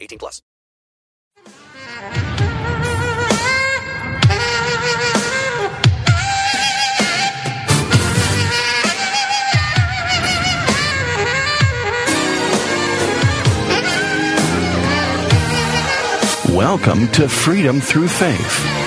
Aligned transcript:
18 0.00 0.18
plus. 0.18 0.42
Welcome 16.58 17.06
to 17.12 17.28
Freedom 17.28 17.80
Through 17.80 18.08
Faith. 18.08 18.77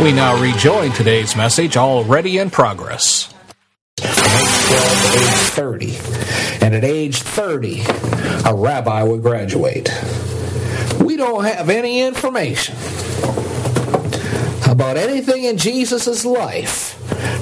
We 0.00 0.12
now 0.12 0.40
rejoin 0.40 0.92
today's 0.92 1.34
message 1.34 1.76
already 1.76 2.38
in 2.38 2.50
progress. 2.50 3.34
30. 5.56 5.96
And 6.64 6.72
at 6.72 6.84
age 6.84 7.20
30, 7.22 7.82
a 8.48 8.54
rabbi 8.54 9.02
would 9.02 9.22
graduate. 9.22 9.90
We 11.00 11.16
don't 11.16 11.42
have 11.42 11.68
any 11.68 12.02
information 12.02 12.76
about 14.70 14.96
anything 14.96 15.42
in 15.42 15.58
Jesus' 15.58 16.24
life 16.24 16.94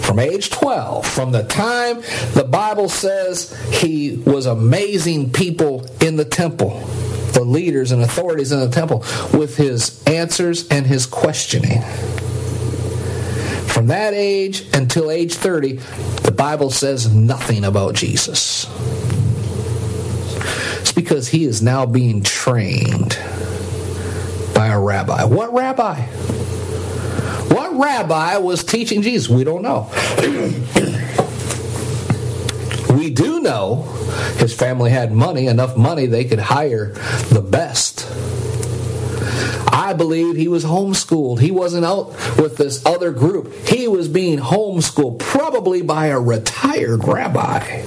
from 0.02 0.18
age 0.18 0.48
12, 0.48 1.06
from 1.06 1.32
the 1.32 1.42
time 1.42 2.00
the 2.32 2.48
Bible 2.50 2.88
says 2.88 3.54
he 3.70 4.16
was 4.24 4.46
amazing 4.46 5.30
people 5.30 5.84
in 6.00 6.16
the 6.16 6.24
temple, 6.24 6.80
the 7.34 7.44
leaders 7.44 7.92
and 7.92 8.00
authorities 8.00 8.50
in 8.50 8.60
the 8.60 8.70
temple, 8.70 9.04
with 9.34 9.58
his 9.58 10.02
answers 10.04 10.66
and 10.68 10.86
his 10.86 11.04
questioning. 11.04 11.82
From 13.76 13.88
that 13.88 14.14
age 14.14 14.64
until 14.72 15.10
age 15.10 15.34
30, 15.34 15.72
the 16.22 16.32
Bible 16.34 16.70
says 16.70 17.14
nothing 17.14 17.62
about 17.62 17.94
Jesus. 17.94 18.64
It's 20.80 20.94
because 20.94 21.28
he 21.28 21.44
is 21.44 21.60
now 21.60 21.84
being 21.84 22.22
trained 22.22 23.18
by 24.54 24.68
a 24.68 24.80
rabbi. 24.80 25.24
What 25.24 25.52
rabbi? 25.52 26.00
What 27.52 27.76
rabbi 27.78 28.38
was 28.38 28.64
teaching 28.64 29.02
Jesus? 29.02 29.28
We 29.28 29.44
don't 29.44 29.60
know. 29.60 29.90
we 32.96 33.10
do 33.10 33.40
know 33.40 33.82
his 34.38 34.54
family 34.54 34.90
had 34.90 35.12
money, 35.12 35.48
enough 35.48 35.76
money 35.76 36.06
they 36.06 36.24
could 36.24 36.38
hire 36.38 36.92
the 37.28 37.42
best 37.46 38.10
I 39.76 39.92
believe 39.92 40.36
he 40.36 40.48
was 40.48 40.64
homeschooled. 40.64 41.38
He 41.38 41.50
wasn't 41.50 41.84
out 41.84 42.08
with 42.38 42.56
this 42.56 42.84
other 42.86 43.12
group. 43.12 43.52
He 43.68 43.86
was 43.86 44.08
being 44.08 44.38
homeschooled, 44.38 45.18
probably 45.18 45.82
by 45.82 46.06
a 46.06 46.18
retired 46.18 47.06
rabbi. 47.06 47.82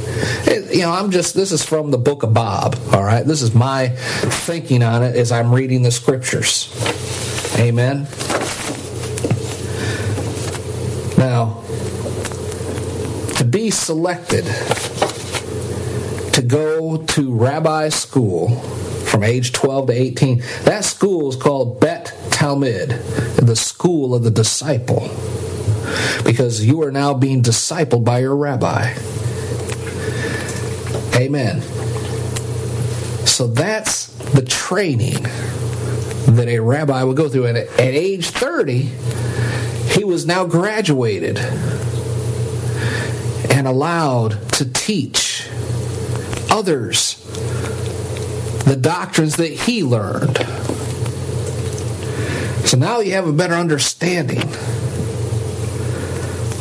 You 0.71 0.81
know, 0.81 0.91
I'm 0.91 1.09
just, 1.09 1.33
this 1.33 1.51
is 1.51 1.63
from 1.63 1.89
the 1.89 1.97
book 1.97 2.21
of 2.21 2.31
Bob, 2.31 2.77
all 2.93 3.03
right? 3.03 3.25
This 3.25 3.41
is 3.41 3.55
my 3.55 3.87
thinking 3.87 4.83
on 4.83 5.01
it 5.01 5.15
as 5.15 5.31
I'm 5.31 5.51
reading 5.51 5.81
the 5.81 5.89
scriptures. 5.89 6.71
Amen. 7.57 8.07
Now, 11.17 11.63
to 13.37 13.43
be 13.43 13.71
selected 13.71 14.45
to 16.35 16.43
go 16.43 16.97
to 16.97 17.33
rabbi 17.33 17.89
school 17.89 18.78
from 19.09 19.23
age 19.23 19.53
12 19.53 19.87
to 19.87 19.93
18. 19.93 20.39
That 20.63 20.85
school 20.85 21.29
is 21.29 21.35
called 21.35 21.79
Bet 21.79 22.13
Talmud, 22.31 22.89
the 22.89 23.55
school 23.55 24.13
of 24.13 24.23
the 24.23 24.31
disciple, 24.31 25.09
because 26.23 26.63
you 26.63 26.83
are 26.83 26.91
now 26.91 27.13
being 27.13 27.41
discipled 27.41 28.05
by 28.05 28.19
your 28.19 28.35
rabbi. 28.35 28.93
Amen. 31.15 31.61
So 33.25 33.47
that's 33.47 34.07
the 34.33 34.43
training 34.43 35.23
that 36.27 36.47
a 36.47 36.59
rabbi 36.59 37.03
would 37.03 37.17
go 37.17 37.29
through. 37.29 37.47
And 37.47 37.57
at, 37.57 37.79
age 37.79 38.29
30, 38.29 38.89
he 39.93 40.03
was 40.03 40.25
now 40.25 40.45
graduated 40.45 41.39
and 43.51 43.67
allowed 43.67 44.49
to 44.53 44.71
teach 44.71 45.47
others 46.51 47.18
the 48.69 48.75
doctrines 48.75 49.37
that 49.37 49.51
he 49.51 49.83
learned. 49.83 50.37
So 52.67 52.77
now 52.77 52.99
you 52.99 53.13
have 53.13 53.25
a 53.25 53.33
better 53.33 53.55
understanding 53.55 54.43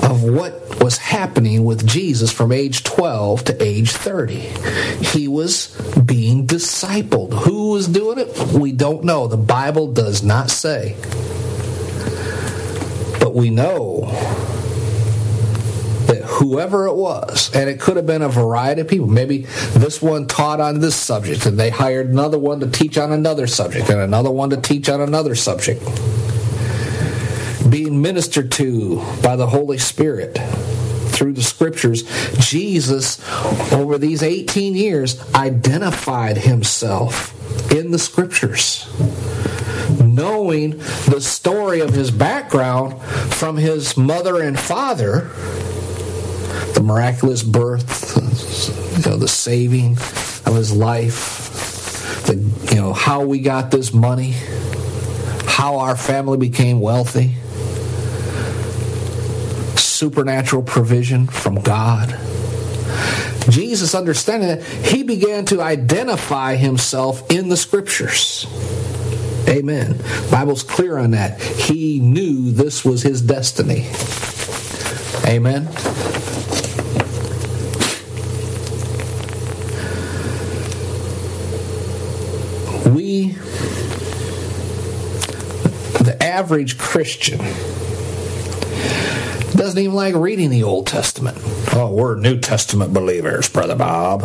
of 0.02 0.22
what 0.22 0.82
was 0.82 0.96
happening 0.96 1.64
with 1.64 1.86
Jesus 1.86 2.32
from 2.32 2.50
age 2.50 2.82
12 2.82 3.44
to 3.44 3.62
age 3.62 3.92
30. 3.92 4.38
He 5.04 5.28
was 5.28 5.78
being 6.02 6.46
discipled. 6.46 7.34
Who 7.44 7.72
was 7.72 7.86
doing 7.86 8.18
it? 8.18 8.34
We 8.54 8.72
don't 8.72 9.04
know. 9.04 9.26
The 9.26 9.36
Bible 9.36 9.92
does 9.92 10.22
not 10.22 10.48
say. 10.48 10.96
But 13.20 13.34
we 13.34 13.50
know 13.50 14.06
whoever 16.38 16.86
it 16.86 16.94
was, 16.94 17.50
and 17.54 17.68
it 17.68 17.80
could 17.80 17.96
have 17.96 18.06
been 18.06 18.22
a 18.22 18.28
variety 18.28 18.80
of 18.80 18.88
people. 18.88 19.08
Maybe 19.08 19.42
this 19.74 20.00
one 20.00 20.28
taught 20.28 20.60
on 20.60 20.80
this 20.80 20.96
subject, 20.96 21.46
and 21.46 21.58
they 21.58 21.70
hired 21.70 22.08
another 22.08 22.38
one 22.38 22.60
to 22.60 22.70
teach 22.70 22.96
on 22.96 23.12
another 23.12 23.46
subject, 23.46 23.90
and 23.90 24.00
another 24.00 24.30
one 24.30 24.50
to 24.50 24.56
teach 24.56 24.88
on 24.88 25.00
another 25.00 25.34
subject. 25.34 25.84
Being 27.68 28.00
ministered 28.00 28.52
to 28.52 29.04
by 29.22 29.36
the 29.36 29.48
Holy 29.48 29.78
Spirit 29.78 30.38
through 31.10 31.32
the 31.32 31.42
scriptures, 31.42 32.04
Jesus, 32.38 33.20
over 33.72 33.98
these 33.98 34.22
18 34.22 34.74
years, 34.74 35.20
identified 35.34 36.38
himself 36.38 37.34
in 37.72 37.90
the 37.90 37.98
scriptures 37.98 38.86
knowing 40.00 40.70
the 41.06 41.20
story 41.20 41.80
of 41.80 41.94
his 41.94 42.10
background 42.10 43.00
from 43.32 43.56
his 43.56 43.96
mother 43.96 44.42
and 44.42 44.58
father 44.58 45.30
the 46.78 46.84
miraculous 46.84 47.42
birth, 47.42 48.16
you 48.98 49.10
know, 49.10 49.16
the 49.16 49.26
saving 49.26 49.96
of 50.46 50.54
his 50.54 50.72
life, 50.72 52.24
the 52.26 52.36
you 52.72 52.80
know 52.80 52.92
how 52.92 53.24
we 53.24 53.40
got 53.40 53.72
this 53.72 53.92
money, 53.92 54.36
how 55.44 55.78
our 55.78 55.96
family 55.96 56.38
became 56.38 56.78
wealthy, 56.78 57.34
supernatural 59.76 60.62
provision 60.62 61.26
from 61.26 61.56
God. 61.56 62.10
Jesus, 63.50 63.92
understanding 63.96 64.48
that, 64.48 64.62
he 64.62 65.02
began 65.02 65.46
to 65.46 65.60
identify 65.60 66.54
himself 66.54 67.28
in 67.28 67.48
the 67.48 67.56
scriptures. 67.56 68.46
Amen. 69.48 70.00
Bible's 70.30 70.62
clear 70.62 70.96
on 70.96 71.10
that. 71.10 71.42
He 71.42 71.98
knew 71.98 72.52
this 72.52 72.84
was 72.84 73.02
his 73.02 73.20
destiny. 73.20 73.90
Amen. 75.26 75.66
we, 82.88 83.28
the 86.00 86.16
average 86.38 86.78
Christian, 86.78 87.38
doesn't 89.56 89.76
even 89.76 89.96
like 89.96 90.14
reading 90.14 90.50
the 90.50 90.62
Old 90.62 90.86
Testament. 90.86 91.36
Oh, 91.72 91.92
we're 91.92 92.14
New 92.14 92.38
Testament 92.38 92.94
believers, 92.94 93.48
Brother 93.48 93.74
Bob. 93.74 94.22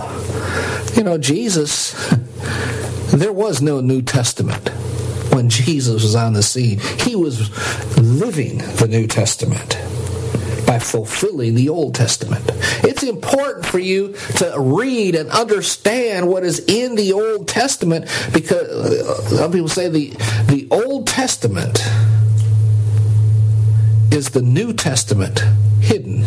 You 0.95 1.01
know, 1.01 1.18
Jesus, 1.18 1.94
there 3.12 3.33
was 3.33 3.63
no 3.63 3.81
New 3.81 4.04
Testament. 4.04 4.69
when 5.33 5.50
Jesus 5.50 6.04
was 6.04 6.15
on 6.15 6.33
the 6.33 6.44
scene. 6.44 6.80
He 7.00 7.15
was 7.15 7.50
living 7.98 8.60
the 8.60 8.88
New 8.88 9.07
Testament 9.07 9.80
by 10.68 10.80
fulfilling 10.80 11.56
the 11.56 11.69
Old 11.69 11.95
Testament. 11.95 12.44
It's 12.83 13.04
important 13.04 13.65
for 13.65 13.80
you 13.80 14.13
to 14.38 14.54
read 14.57 15.15
and 15.15 15.30
understand 15.30 16.27
what 16.27 16.44
is 16.44 16.60
in 16.68 16.95
the 16.95 17.13
Old 17.13 17.50
Testament 17.50 18.06
because 18.33 18.68
uh, 18.69 19.38
some 19.38 19.51
people 19.51 19.68
say 19.68 19.89
the, 19.89 20.10
the 20.48 20.68
Old 20.71 21.07
Testament 21.07 21.80
is 24.24 24.30
the 24.30 24.42
New 24.42 24.72
Testament 24.72 25.40
hidden, 25.81 26.24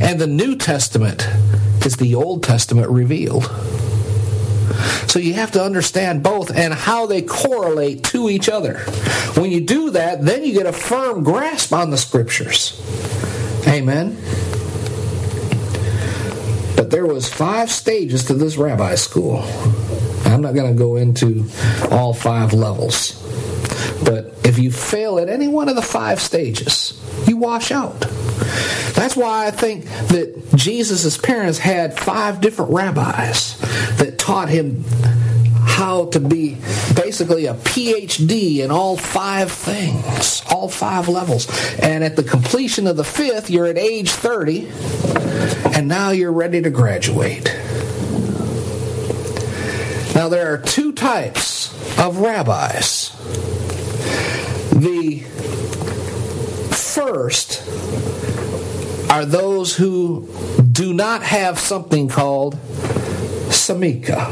and 0.00 0.18
the 0.18 0.26
New 0.26 0.56
Testament 0.56 1.28
is 1.84 1.98
the 1.98 2.14
Old 2.14 2.42
Testament 2.42 2.88
revealed. 2.88 3.44
So 5.06 5.18
you 5.18 5.34
have 5.34 5.50
to 5.50 5.62
understand 5.62 6.22
both 6.22 6.50
and 6.56 6.72
how 6.72 7.04
they 7.04 7.20
correlate 7.20 8.02
to 8.04 8.30
each 8.30 8.48
other. 8.48 8.78
When 9.36 9.50
you 9.50 9.60
do 9.60 9.90
that, 9.90 10.24
then 10.24 10.42
you 10.42 10.54
get 10.54 10.64
a 10.64 10.72
firm 10.72 11.22
grasp 11.22 11.74
on 11.74 11.90
the 11.90 11.98
scriptures. 11.98 12.80
Amen. 13.68 14.16
But 16.78 16.90
there 16.90 17.06
was 17.06 17.28
five 17.28 17.70
stages 17.70 18.24
to 18.24 18.34
this 18.34 18.56
rabbi 18.56 18.94
school. 18.94 19.42
I'm 20.24 20.40
not 20.40 20.54
going 20.54 20.72
to 20.72 20.78
go 20.78 20.96
into 20.96 21.44
all 21.90 22.14
five 22.14 22.54
levels. 22.54 23.22
But 24.04 24.34
if 24.44 24.58
you 24.58 24.70
fail 24.70 25.18
at 25.18 25.28
any 25.28 25.48
one 25.48 25.68
of 25.68 25.76
the 25.76 25.82
five 25.82 26.20
stages, 26.20 27.00
you 27.26 27.36
wash 27.36 27.70
out. 27.72 28.00
That's 28.94 29.16
why 29.16 29.46
I 29.46 29.50
think 29.50 29.84
that 30.08 30.52
Jesus' 30.54 31.16
parents 31.16 31.58
had 31.58 31.98
five 31.98 32.40
different 32.40 32.72
rabbis 32.72 33.58
that 33.98 34.18
taught 34.18 34.48
him 34.48 34.84
how 35.76 36.06
to 36.06 36.20
be 36.20 36.56
basically 36.94 37.46
a 37.46 37.54
PhD 37.54 38.58
in 38.60 38.70
all 38.70 38.96
five 38.96 39.52
things, 39.52 40.42
all 40.50 40.68
five 40.68 41.08
levels. 41.08 41.46
And 41.78 42.02
at 42.02 42.16
the 42.16 42.22
completion 42.22 42.86
of 42.86 42.96
the 42.96 43.04
fifth, 43.04 43.50
you're 43.50 43.66
at 43.66 43.76
age 43.76 44.12
30, 44.12 44.68
and 45.76 45.86
now 45.86 46.10
you're 46.10 46.32
ready 46.32 46.62
to 46.62 46.70
graduate. 46.70 47.44
Now, 50.14 50.30
there 50.30 50.54
are 50.54 50.58
two 50.58 50.92
types 50.92 51.74
of 51.98 52.20
rabbis. 52.20 53.12
The 54.72 55.20
first 56.72 57.62
are 59.10 59.24
those 59.24 59.76
who 59.76 60.28
do 60.70 60.92
not 60.92 61.22
have 61.22 61.58
something 61.58 62.08
called 62.08 62.56
samika. 63.48 64.30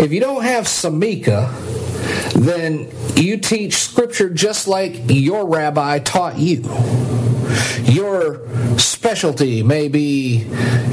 If 0.00 0.12
you 0.12 0.20
don't 0.20 0.42
have 0.42 0.64
samika, 0.64 1.52
then 2.34 2.90
you 3.16 3.38
teach 3.38 3.76
scripture 3.76 4.30
just 4.30 4.68
like 4.68 5.00
your 5.06 5.48
rabbi 5.48 5.98
taught 5.98 6.38
you. 6.38 6.62
Your 7.82 8.78
specialty 8.78 9.62
may 9.62 9.88
be 9.88 10.46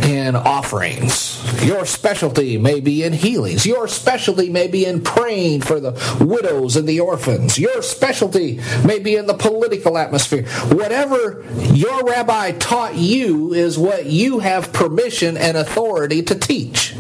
in 0.03 0.35
offerings. 0.35 1.35
Your 1.63 1.85
specialty 1.85 2.57
may 2.57 2.79
be 2.79 3.03
in 3.03 3.13
healings. 3.13 3.65
Your 3.65 3.88
specialty 3.88 4.50
may 4.50 4.67
be 4.67 4.85
in 4.85 5.01
praying 5.01 5.62
for 5.62 5.79
the 5.79 5.91
widows 6.19 6.75
and 6.75 6.88
the 6.88 7.00
orphans. 7.00 7.57
Your 7.57 7.81
specialty 7.81 8.59
may 8.85 9.00
be 9.00 9.15
in 9.15 9.25
the 9.25 9.33
political 9.33 9.97
atmosphere. 9.97 10.45
Whatever 10.73 11.44
your 11.73 12.03
rabbi 12.03 12.51
taught 12.51 12.95
you 12.95 13.53
is 13.53 13.77
what 13.77 14.06
you 14.06 14.39
have 14.39 14.73
permission 14.73 15.38
and 15.38 15.57
authority 15.57 16.21
to 16.23 16.35
teach. 16.35 16.94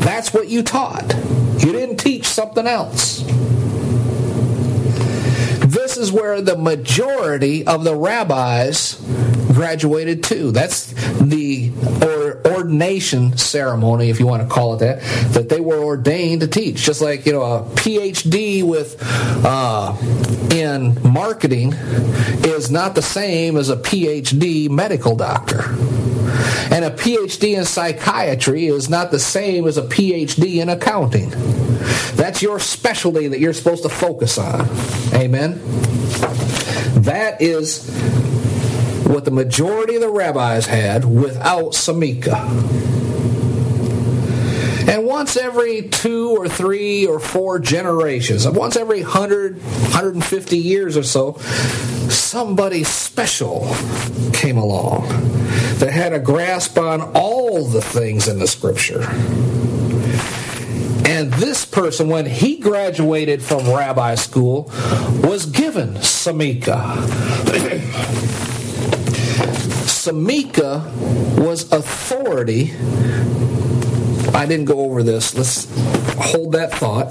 That's 0.00 0.32
what 0.32 0.48
you 0.48 0.62
taught. 0.62 1.14
You 1.58 1.72
didn't 1.72 1.96
teach 1.96 2.26
something 2.26 2.66
else. 2.66 3.22
Is 5.98 6.12
where 6.12 6.40
the 6.40 6.56
majority 6.56 7.66
of 7.66 7.82
the 7.82 7.96
rabbis 7.96 9.00
graduated 9.58 10.22
too. 10.22 10.52
That's 10.52 10.92
the 11.20 11.72
or 12.00 12.46
ordination 12.46 13.36
ceremony, 13.36 14.08
if 14.08 14.20
you 14.20 14.26
want 14.26 14.48
to 14.48 14.48
call 14.48 14.74
it 14.74 14.78
that, 14.78 15.00
that 15.32 15.48
they 15.48 15.58
were 15.58 15.82
ordained 15.82 16.42
to 16.42 16.46
teach. 16.46 16.76
Just 16.76 17.02
like 17.02 17.26
you 17.26 17.32
know 17.32 17.42
a 17.42 17.62
PhD 17.62 18.62
with 18.62 18.96
uh, 19.44 19.96
in 20.52 20.96
marketing 21.02 21.72
is 22.44 22.70
not 22.70 22.94
the 22.94 23.02
same 23.02 23.56
as 23.56 23.68
a 23.68 23.76
PhD 23.76 24.70
medical 24.70 25.16
doctor. 25.16 25.62
And 26.70 26.84
a 26.84 26.90
PhD 26.90 27.58
in 27.58 27.64
psychiatry 27.64 28.66
is 28.66 28.88
not 28.88 29.10
the 29.10 29.18
same 29.18 29.66
as 29.66 29.76
a 29.76 29.82
PhD 29.82 30.62
in 30.62 30.68
accounting. 30.68 31.30
That's 32.14 32.42
your 32.42 32.60
specialty 32.60 33.26
that 33.26 33.40
you're 33.40 33.54
supposed 33.54 33.82
to 33.82 33.88
focus 33.88 34.38
on. 34.38 34.68
Amen. 35.14 35.58
That 37.02 37.38
is 37.40 37.88
what 39.08 39.24
the 39.24 39.30
majority 39.30 39.94
of 39.94 40.02
the 40.02 40.10
rabbis 40.10 40.66
had 40.66 41.04
without 41.04 41.72
Samika. 41.72 42.36
And 44.86 45.06
once 45.06 45.36
every 45.36 45.88
two 45.88 46.30
or 46.30 46.48
three 46.48 47.06
or 47.06 47.18
four 47.18 47.58
generations, 47.58 48.46
once 48.48 48.76
every 48.76 49.02
100, 49.02 49.62
150 49.62 50.56
years 50.56 50.96
or 50.96 51.02
so, 51.02 51.34
somebody 52.08 52.84
special 52.84 53.74
came 54.32 54.58
along 54.58 55.08
that 55.78 55.90
had 55.92 56.12
a 56.12 56.18
grasp 56.18 56.78
on 56.78 57.00
all 57.14 57.64
the 57.64 57.82
things 57.82 58.28
in 58.28 58.38
the 58.38 58.46
scripture. 58.46 59.02
And 61.08 61.32
this 61.34 61.64
person, 61.64 62.08
when 62.08 62.26
he 62.26 62.58
graduated 62.58 63.42
from 63.42 63.66
rabbi 63.66 64.14
school, 64.14 64.70
was 65.22 65.46
given 65.46 65.94
Samika. 65.94 66.94
Samika 70.08 71.36
was 71.36 71.70
authority. 71.70 72.72
I 74.34 74.46
didn't 74.46 74.64
go 74.64 74.80
over 74.80 75.02
this. 75.02 75.34
Let's 75.34 75.68
hold 76.14 76.52
that 76.52 76.72
thought. 76.72 77.08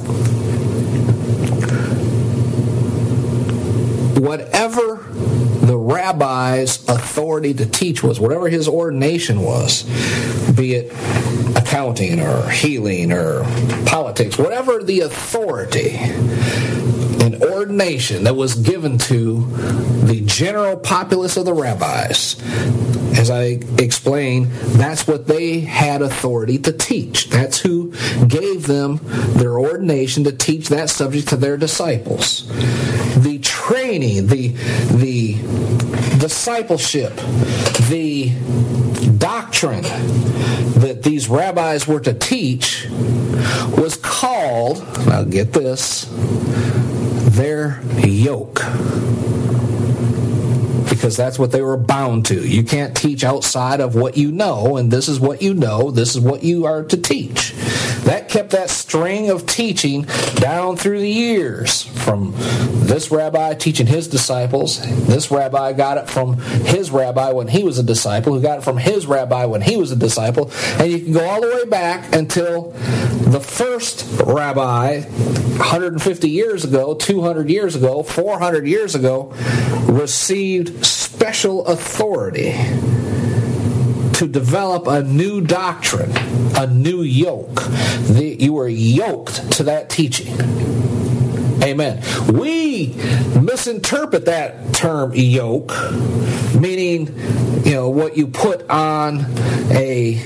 Whatever 4.20 4.96
the 5.64 5.78
rabbi's 5.78 6.90
authority 6.90 7.54
to 7.54 7.68
teach 7.68 8.02
was, 8.02 8.20
whatever 8.20 8.50
his 8.50 8.68
ordination 8.68 9.42
was, 9.42 9.84
be 10.54 10.74
it 10.74 10.92
accounting 11.56 12.20
or 12.20 12.50
healing 12.50 13.12
or 13.12 13.44
politics, 13.86 14.40
whatever 14.40 14.82
the 14.82 15.02
authority 15.02 15.98
and 17.28 17.44
ordination 17.44 18.24
that 18.24 18.36
was 18.36 18.56
given 18.56 18.98
to 18.98 19.46
the 20.06 20.24
general 20.26 20.78
populace 20.78 21.38
of 21.38 21.46
the 21.46 21.54
rabbis, 21.54 22.36
as 23.16 23.30
I 23.30 23.60
explained, 23.78 24.48
that's 24.78 25.08
what 25.08 25.28
they 25.28 25.62
had 25.62 26.02
authority 26.02 26.58
to 26.60 26.72
teach. 26.72 27.30
That's 27.30 27.60
who 27.60 27.92
gave 28.28 28.68
them 28.68 29.00
their 29.36 29.60
ordination 29.60 30.24
to 30.26 30.32
teach 30.32 30.70
that 30.70 30.90
subject 30.90 31.30
to 31.30 31.36
their 31.36 31.58
disciples. 31.58 32.48
The 33.22 33.40
training, 33.40 34.28
the 34.28 34.50
the 34.96 35.34
discipleship, 36.20 37.16
the 37.90 38.32
doctrine 39.18 39.84
that 40.80 41.02
these 41.04 41.28
rabbis 41.28 41.88
were 41.88 42.00
to 42.02 42.14
teach 42.14 42.88
was 43.78 43.98
called, 44.02 44.80
now 45.08 45.24
get 45.24 45.54
this, 45.54 46.08
their 47.36 47.82
yoke 48.04 48.60
because 50.98 51.16
that's 51.16 51.38
what 51.38 51.52
they 51.52 51.62
were 51.62 51.78
bound 51.78 52.26
to. 52.26 52.48
You 52.48 52.64
can't 52.64 52.98
teach 52.98 53.24
outside 53.24 53.80
of 53.80 53.94
what 53.94 54.18
you 54.18 54.32
know, 54.32 54.78
and 54.78 54.90
this 54.90 55.08
is 55.08 55.20
what 55.20 55.44
you 55.44 55.54
know, 55.54 55.92
this 55.92 56.16
is 56.16 56.22
what 56.22 56.44
you 56.44 56.66
are 56.66 56.84
to 56.84 56.98
teach. 56.98 57.54
That 58.06 58.30
kept 58.30 58.50
that 58.52 58.72
string 58.72 59.30
of 59.30 59.48
teaching 59.48 60.08
down 60.36 60.76
through 60.76 61.00
the 61.00 61.10
years 61.10 61.84
from 61.84 62.34
this 62.88 63.12
rabbi 63.12 63.54
teaching 63.54 63.86
his 63.86 64.08
disciples. 64.08 64.80
This 65.06 65.30
rabbi 65.30 65.74
got 65.74 65.98
it 65.98 66.10
from 66.10 66.40
his 66.40 66.90
rabbi 66.90 67.32
when 67.32 67.48
he 67.48 67.64
was 67.64 67.78
a 67.78 67.84
disciple, 67.84 68.34
who 68.34 68.42
got 68.42 68.60
it 68.60 68.64
from 68.64 68.78
his 68.78 69.06
rabbi 69.06 69.46
when 69.46 69.62
he 69.62 69.78
was 69.78 69.92
a 69.92 69.96
disciple, 69.96 70.52
and 70.80 70.92
you 70.92 71.00
can 71.00 71.14
go 71.14 71.30
all 71.30 71.42
the 71.42 71.48
way 71.48 71.66
back 71.66 72.12
until 72.14 72.72
the 73.30 73.40
first 73.40 74.04
rabbi 74.26 75.02
150 75.02 76.30
years 76.30 76.66
ago, 76.66 76.96
200 76.96 77.50
years 77.50 77.76
ago, 77.76 78.02
400 78.02 78.66
years 78.66 78.96
ago 78.96 79.34
received 79.88 80.86
special 81.28 81.66
authority 81.66 82.54
to 84.14 84.30
develop 84.30 84.88
a 84.88 85.04
new 85.04 85.42
doctrine, 85.42 86.10
a 86.56 86.66
new 86.68 87.02
yoke. 87.02 87.56
The, 88.08 88.38
you 88.40 88.58
are 88.60 88.70
yoked 88.70 89.52
to 89.58 89.64
that 89.64 89.90
teaching. 89.90 90.34
Amen. 91.62 92.02
We 92.34 92.96
misinterpret 93.38 94.24
that 94.24 94.74
term 94.74 95.12
yoke, 95.14 95.74
meaning, 96.58 97.08
you 97.66 97.74
know, 97.74 97.90
what 97.90 98.16
you 98.16 98.28
put 98.28 98.70
on 98.70 99.26
a 99.70 100.24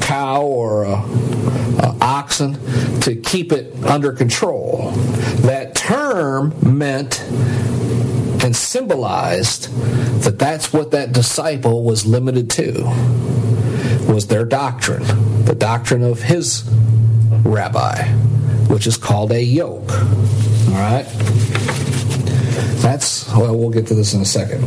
cow 0.00 0.46
or 0.46 0.84
a, 0.84 0.94
uh, 0.94 1.98
oxen 2.00 2.54
to 3.00 3.14
keep 3.14 3.52
it 3.52 3.74
under 3.84 4.12
control. 4.12 4.92
That 5.42 5.76
term 5.76 6.54
meant 6.62 7.22
symbolized 8.56 9.68
that 10.22 10.38
that's 10.38 10.72
what 10.72 10.90
that 10.90 11.12
disciple 11.12 11.84
was 11.84 12.06
limited 12.06 12.50
to 12.50 12.84
was 14.08 14.26
their 14.26 14.44
doctrine 14.44 15.04
the 15.44 15.54
doctrine 15.54 16.02
of 16.02 16.22
his 16.22 16.64
rabbi 17.44 18.06
which 18.72 18.86
is 18.86 18.96
called 18.96 19.32
a 19.32 19.42
yoke. 19.42 19.92
All 19.92 20.78
right? 20.78 21.04
That's 22.80 23.28
well 23.34 23.56
we'll 23.56 23.70
get 23.70 23.86
to 23.88 23.94
this 23.94 24.14
in 24.14 24.22
a 24.22 24.24
second. 24.24 24.62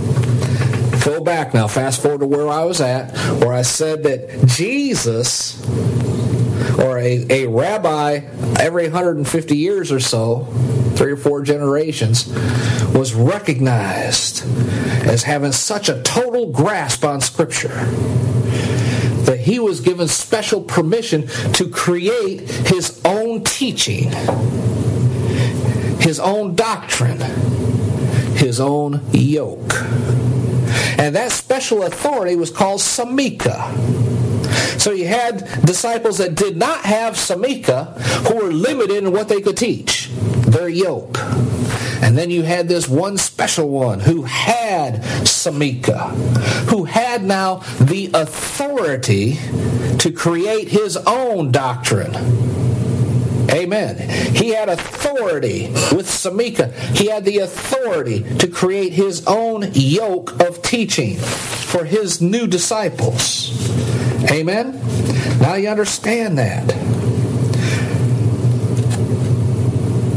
Go 1.04 1.22
back 1.22 1.54
now. 1.54 1.68
Fast 1.68 2.02
forward 2.02 2.20
to 2.20 2.28
where 2.28 2.48
i 2.50 2.64
was 2.64 2.82
at 2.82 3.12
where 3.40 3.54
i 3.54 3.62
said 3.62 4.04
that 4.04 4.46
jesus 4.46 5.60
or 6.80 6.98
a, 6.98 7.26
a 7.30 7.48
rabbi 7.48 8.22
every 8.60 8.84
150 8.84 9.58
years 9.58 9.92
or 9.92 10.00
so 10.00 10.48
three 10.96 11.12
or 11.12 11.18
four 11.18 11.42
generations, 11.42 12.28
was 12.94 13.14
recognized 13.14 14.44
as 15.06 15.24
having 15.24 15.52
such 15.52 15.90
a 15.90 16.02
total 16.04 16.52
grasp 16.52 17.04
on 17.04 17.22
Scripture 17.22 17.76
that 19.26 19.40
he 19.40 19.60
was 19.60 19.82
given 19.82 20.08
special 20.08 20.62
permission 20.62 21.28
to 21.54 21.70
create 21.70 22.42
his 22.50 23.02
own 23.06 23.44
teaching, 23.44 24.12
his 26.00 26.20
own 26.20 26.56
doctrine, 26.56 27.20
his 28.38 28.60
own 28.60 29.02
yoke. 29.12 29.82
And 30.98 31.16
that 31.16 31.32
special 31.32 31.84
authority 31.84 32.36
was 32.36 32.52
called 32.52 32.80
Samika. 32.80 33.95
So 34.86 34.92
you 34.92 35.08
had 35.08 35.40
disciples 35.66 36.20
that 36.20 36.36
did 36.36 36.58
not 36.58 36.82
have 36.82 37.16
Samika 37.16 38.00
who 38.28 38.36
were 38.36 38.52
limited 38.52 38.98
in 38.98 39.12
what 39.12 39.30
they 39.30 39.42
could 39.42 39.58
teach, 39.58 40.10
their 40.12 40.70
yoke. 40.70 41.18
And 42.04 42.16
then 42.16 42.30
you 42.30 42.44
had 42.44 42.68
this 42.68 42.88
one 42.88 43.18
special 43.18 43.68
one 43.68 44.00
who 44.00 44.26
had 44.26 45.02
Samika, 45.24 46.12
who 46.70 46.84
had 46.84 47.24
now 47.24 47.64
the 47.82 48.12
authority 48.14 49.40
to 49.98 50.12
create 50.12 50.68
his 50.68 50.98
own 50.98 51.52
doctrine. 51.52 52.14
Amen. 53.52 54.08
He 54.36 54.50
had 54.50 54.70
authority 54.70 55.66
with 55.96 56.06
Samika. 56.06 56.72
He 56.96 57.08
had 57.08 57.26
the 57.26 57.40
authority 57.40 58.22
to 58.38 58.48
create 58.48 58.94
his 58.94 59.26
own 59.26 59.68
yoke 59.74 60.40
of 60.42 60.62
teaching 60.62 61.16
for 61.16 61.86
his 61.86 62.22
new 62.22 62.46
disciples. 62.46 64.05
Amen? 64.32 64.80
Now 65.40 65.56
you 65.56 65.70
understand 65.70 66.38
that. 66.38 66.68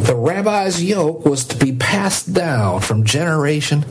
The 0.07 0.17
rabbi's 0.17 0.83
yoke 0.83 1.27
was 1.27 1.45
to 1.47 1.57
be 1.59 1.73
passed 1.73 2.33
down 2.33 2.81
from 2.81 3.05
generation 3.05 3.83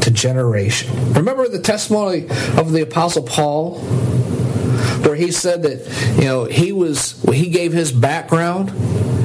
to 0.00 0.10
generation. 0.10 1.14
Remember 1.14 1.48
the 1.48 1.60
testimony 1.60 2.26
of 2.58 2.72
the 2.72 2.82
Apostle 2.82 3.22
Paul? 3.22 3.78
Where 5.02 5.16
he 5.16 5.32
said 5.32 5.62
that, 5.62 6.16
you 6.18 6.24
know, 6.24 6.44
he 6.44 6.72
was, 6.72 7.20
he 7.32 7.48
gave 7.48 7.72
his 7.72 7.90
background 7.90 8.70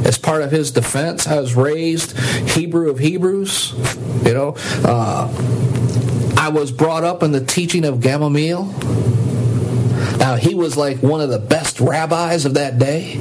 as 0.07 0.17
part 0.17 0.41
of 0.41 0.51
his 0.51 0.71
defense. 0.71 1.27
I 1.27 1.39
was 1.39 1.53
raised 1.53 2.17
Hebrew 2.49 2.89
of 2.89 2.99
Hebrews, 2.99 3.73
you 4.25 4.33
know. 4.33 4.55
Uh, 4.85 5.27
I 6.37 6.49
was 6.49 6.71
brought 6.71 7.03
up 7.03 7.23
in 7.23 7.33
the 7.33 7.43
teaching 7.43 7.83
of 7.83 7.99
Gamaliel 7.99 8.73
now, 10.27 10.35
he 10.35 10.55
was 10.55 10.75
like 10.75 10.97
one 10.97 11.21
of 11.21 11.29
the 11.29 11.39
best 11.39 11.79
rabbis 11.79 12.43
of 12.43 12.55
that 12.55 12.77
day. 12.77 13.15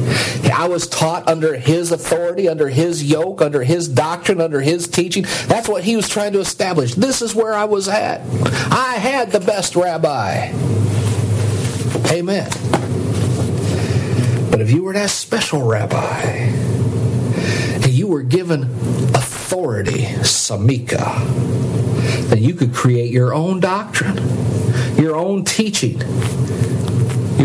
I 0.52 0.66
was 0.66 0.88
taught 0.88 1.28
under 1.28 1.56
his 1.56 1.92
authority, 1.92 2.48
under 2.48 2.68
his 2.68 3.04
yoke, 3.04 3.40
under 3.40 3.62
his 3.62 3.86
doctrine, 3.86 4.40
under 4.40 4.60
his 4.60 4.88
teaching. 4.88 5.24
That's 5.46 5.68
what 5.68 5.84
he 5.84 5.94
was 5.94 6.08
trying 6.08 6.32
to 6.32 6.40
establish. 6.40 6.94
This 6.94 7.22
is 7.22 7.32
where 7.32 7.54
I 7.54 7.66
was 7.66 7.86
at. 7.86 8.22
I 8.72 8.94
had 8.94 9.30
the 9.30 9.38
best 9.38 9.76
rabbi. 9.76 10.48
Amen. 12.10 12.50
But 14.50 14.60
if 14.60 14.72
you 14.72 14.82
were 14.82 14.94
that 14.94 15.10
special 15.10 15.62
rabbi, 15.62 16.22
and 16.24 17.86
you 17.86 18.08
were 18.08 18.24
given 18.24 18.64
authority, 19.14 20.06
samika, 20.24 21.24
then 22.30 22.42
you 22.42 22.54
could 22.54 22.74
create 22.74 23.12
your 23.12 23.32
own 23.32 23.60
doctrine, 23.60 24.16
your 24.96 25.14
own 25.14 25.44
teaching, 25.44 26.02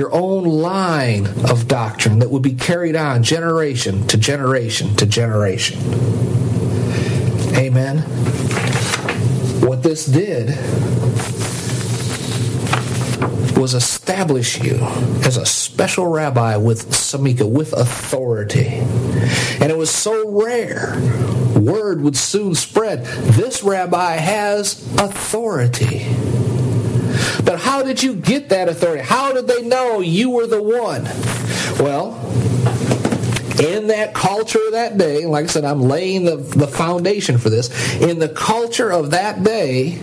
your 0.01 0.12
own 0.15 0.43
line 0.43 1.27
of 1.48 1.67
doctrine 1.67 2.17
that 2.17 2.31
would 2.31 2.41
be 2.41 2.55
carried 2.55 2.96
on 2.96 3.22
generation 3.22 4.08
to 4.08 4.17
generation 4.17 4.96
to 4.96 5.05
generation. 5.05 5.77
Amen. 7.55 8.00
What 9.62 9.84
this 9.84 10.08
did 10.08 10.58
was 13.55 13.75
establish 13.75 14.60
you 14.63 14.77
as 15.24 15.38
a 15.38 15.46
special 15.46 16.08
rabbi 16.08 16.55
with 16.55 16.89
samika, 16.89 17.48
with 17.48 17.72
authority. 17.72 18.70
And 19.62 19.72
it 19.72 19.77
was 19.77 19.96
so 19.96 20.31
rare, 20.31 21.00
word 21.55 22.01
would 22.01 22.17
soon 22.17 22.55
spread. 22.55 23.05
This 23.05 23.62
rabbi 23.62 24.13
has 24.15 24.81
authority. 24.98 26.08
How 27.71 27.83
did 27.83 28.03
you 28.03 28.15
get 28.15 28.49
that 28.49 28.67
authority? 28.67 29.01
How 29.01 29.31
did 29.31 29.47
they 29.47 29.61
know 29.61 30.01
you 30.01 30.29
were 30.29 30.45
the 30.45 30.61
one? 30.61 31.05
Well, 31.79 32.19
in 33.61 33.87
that 33.87 34.11
culture 34.13 34.59
of 34.65 34.73
that 34.73 34.97
day, 34.97 35.25
like 35.25 35.45
I 35.45 35.47
said, 35.47 35.63
I'm 35.63 35.79
laying 35.79 36.25
the, 36.25 36.35
the 36.35 36.67
foundation 36.67 37.37
for 37.37 37.49
this. 37.49 37.95
In 38.01 38.19
the 38.19 38.27
culture 38.27 38.91
of 38.91 39.11
that 39.11 39.45
day, 39.45 39.99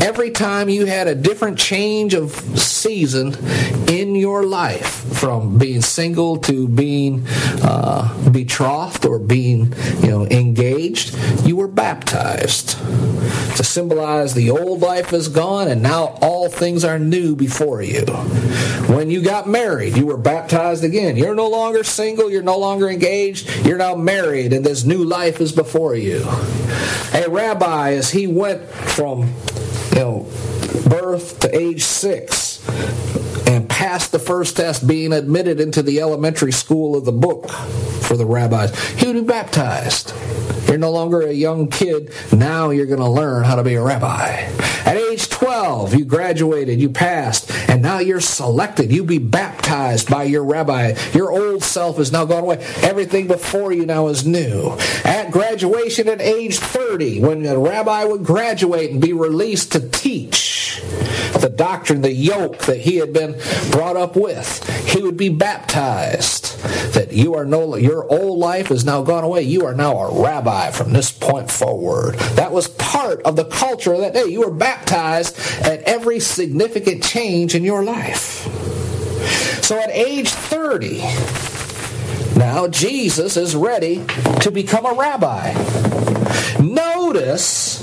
every 0.00 0.30
time 0.30 0.68
you 0.68 0.86
had 0.86 1.08
a 1.08 1.16
different 1.16 1.58
change 1.58 2.14
of 2.14 2.30
season 2.56 3.34
in 3.88 4.14
your 4.14 4.44
life, 4.44 5.15
from 5.16 5.58
being 5.58 5.80
single 5.80 6.36
to 6.36 6.68
being 6.68 7.26
uh, 7.62 8.30
betrothed 8.30 9.06
or 9.06 9.18
being, 9.18 9.72
you 10.02 10.08
know, 10.08 10.26
engaged, 10.26 11.16
you 11.46 11.56
were 11.56 11.68
baptized 11.68 12.78
to 13.56 13.64
symbolize 13.64 14.34
the 14.34 14.50
old 14.50 14.80
life 14.80 15.12
is 15.12 15.28
gone 15.28 15.68
and 15.68 15.82
now 15.82 16.18
all 16.20 16.48
things 16.48 16.84
are 16.84 16.98
new 16.98 17.34
before 17.34 17.82
you. 17.82 18.04
When 18.86 19.10
you 19.10 19.22
got 19.22 19.48
married, 19.48 19.96
you 19.96 20.06
were 20.06 20.18
baptized 20.18 20.84
again. 20.84 21.16
You're 21.16 21.34
no 21.34 21.48
longer 21.48 21.82
single, 21.82 22.30
you're 22.30 22.42
no 22.42 22.58
longer 22.58 22.88
engaged, 22.88 23.66
you're 23.66 23.78
now 23.78 23.94
married, 23.94 24.52
and 24.52 24.64
this 24.64 24.84
new 24.84 25.02
life 25.04 25.40
is 25.40 25.52
before 25.52 25.94
you. 25.94 26.24
A 27.14 27.26
rabbi, 27.28 27.92
as 27.92 28.10
he 28.10 28.26
went 28.26 28.62
from 28.68 29.32
you 29.90 29.96
know, 29.96 30.30
birth 30.88 31.40
to 31.40 31.56
age 31.56 31.84
six 31.84 32.62
and 33.46 33.68
passed 33.68 34.12
the 34.12 34.18
first 34.18 34.56
test 34.56 34.86
being 34.86 35.12
admitted 35.12 35.60
into 35.60 35.82
the 35.82 36.00
elementary 36.00 36.52
school 36.52 36.96
of 36.96 37.04
the 37.04 37.12
book 37.12 37.48
for 37.48 38.16
the 38.16 38.26
rabbis, 38.26 38.76
he 38.94 39.06
would 39.06 39.14
be 39.14 39.22
baptized. 39.22 40.12
You're 40.68 40.78
no 40.78 40.90
longer 40.90 41.22
a 41.22 41.32
young 41.32 41.68
kid. 41.68 42.12
Now 42.32 42.70
you're 42.70 42.86
going 42.86 43.00
to 43.00 43.08
learn 43.08 43.44
how 43.44 43.54
to 43.54 43.62
be 43.62 43.74
a 43.74 43.82
rabbi. 43.82 44.50
At 44.84 44.96
age 44.96 45.28
12, 45.30 45.94
you 45.94 46.04
graduated, 46.04 46.80
you 46.80 46.90
passed, 46.90 47.50
and 47.68 47.82
now 47.82 47.98
you're 47.98 48.20
selected. 48.20 48.92
You 48.92 49.04
be 49.04 49.18
baptized 49.18 50.10
by 50.10 50.24
your 50.24 50.44
rabbi. 50.44 50.94
Your 51.12 51.32
old 51.32 51.62
self 51.62 51.98
is 51.98 52.12
now 52.12 52.24
gone 52.24 52.44
away. 52.44 52.58
Everything 52.82 53.26
before 53.26 53.72
you 53.72 53.86
now 53.86 54.08
is 54.08 54.26
new. 54.26 54.76
At 55.04 55.30
graduation 55.30 56.08
at 56.08 56.20
age 56.20 56.58
30, 56.58 57.20
when 57.20 57.46
a 57.46 57.58
rabbi 57.58 58.04
would 58.04 58.24
graduate 58.24 58.90
and 58.90 59.00
be 59.00 59.12
released 59.12 59.72
to 59.72 59.88
teach 59.88 60.45
the 61.40 61.48
doctrine, 61.48 62.02
the 62.02 62.12
yoke 62.12 62.64
that 62.66 62.80
he 62.80 62.96
had 62.96 63.12
been 63.12 63.40
brought 63.70 63.96
up 63.96 64.16
with, 64.16 64.66
he 64.86 65.02
would 65.02 65.16
be 65.16 65.28
baptized. 65.28 66.44
That 66.94 67.12
you 67.12 67.34
are 67.34 67.44
no, 67.44 67.76
your 67.76 68.10
old 68.10 68.38
life 68.38 68.70
is 68.70 68.84
now 68.84 69.02
gone 69.02 69.24
away. 69.24 69.42
You 69.42 69.66
are 69.66 69.74
now 69.74 69.98
a 69.98 70.22
rabbi 70.22 70.70
from 70.70 70.92
this 70.92 71.12
point 71.12 71.50
forward. 71.50 72.14
That 72.36 72.52
was 72.52 72.68
part 72.68 73.22
of 73.22 73.36
the 73.36 73.44
culture 73.44 73.92
of 73.92 74.00
that 74.00 74.14
day. 74.14 74.26
You 74.26 74.40
were 74.40 74.54
baptized 74.54 75.38
at 75.66 75.82
every 75.82 76.20
significant 76.20 77.02
change 77.02 77.54
in 77.54 77.64
your 77.64 77.84
life. 77.84 78.46
So 79.62 79.78
at 79.80 79.90
age 79.90 80.32
30, 80.32 80.98
now 82.38 82.68
Jesus 82.68 83.36
is 83.36 83.56
ready 83.56 84.04
to 84.40 84.50
become 84.50 84.86
a 84.86 84.94
rabbi. 84.94 85.52
Notice 86.60 87.82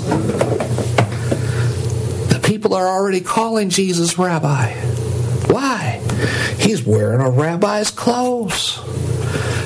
are 2.74 2.86
already 2.86 3.20
calling 3.20 3.70
Jesus 3.70 4.18
rabbi. 4.18 4.72
Why? 5.50 6.00
He's 6.58 6.82
wearing 6.82 7.20
a 7.20 7.30
rabbi's 7.30 7.90
clothes. 7.90 8.78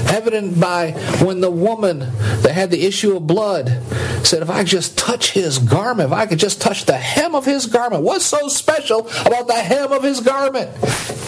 evident 0.09 0.59
by 0.59 0.93
when 1.23 1.41
the 1.41 1.51
woman 1.51 1.99
that 1.99 2.53
had 2.53 2.71
the 2.71 2.87
issue 2.87 3.17
of 3.17 3.27
blood 3.27 3.83
said, 4.23 4.43
If 4.43 4.51
I 4.51 4.65
just 4.65 4.97
touch 4.99 5.33
his 5.33 5.59
garment, 5.59 6.09
if 6.09 6.13
I 6.13 6.27
could 6.27 6.39
just 6.39 6.61
touch 6.61 6.85
the 6.85 6.97
hem 6.97 7.35
of 7.35 7.45
his 7.45 7.67
garment, 7.67 8.03
what's 8.03 8.27
so 8.27 8.49
special 8.49 9.01
about 9.27 9.47
the 9.47 9.55
hem 9.55 9.93
of 9.93 10.03
his 10.03 10.21
garment? 10.21 10.71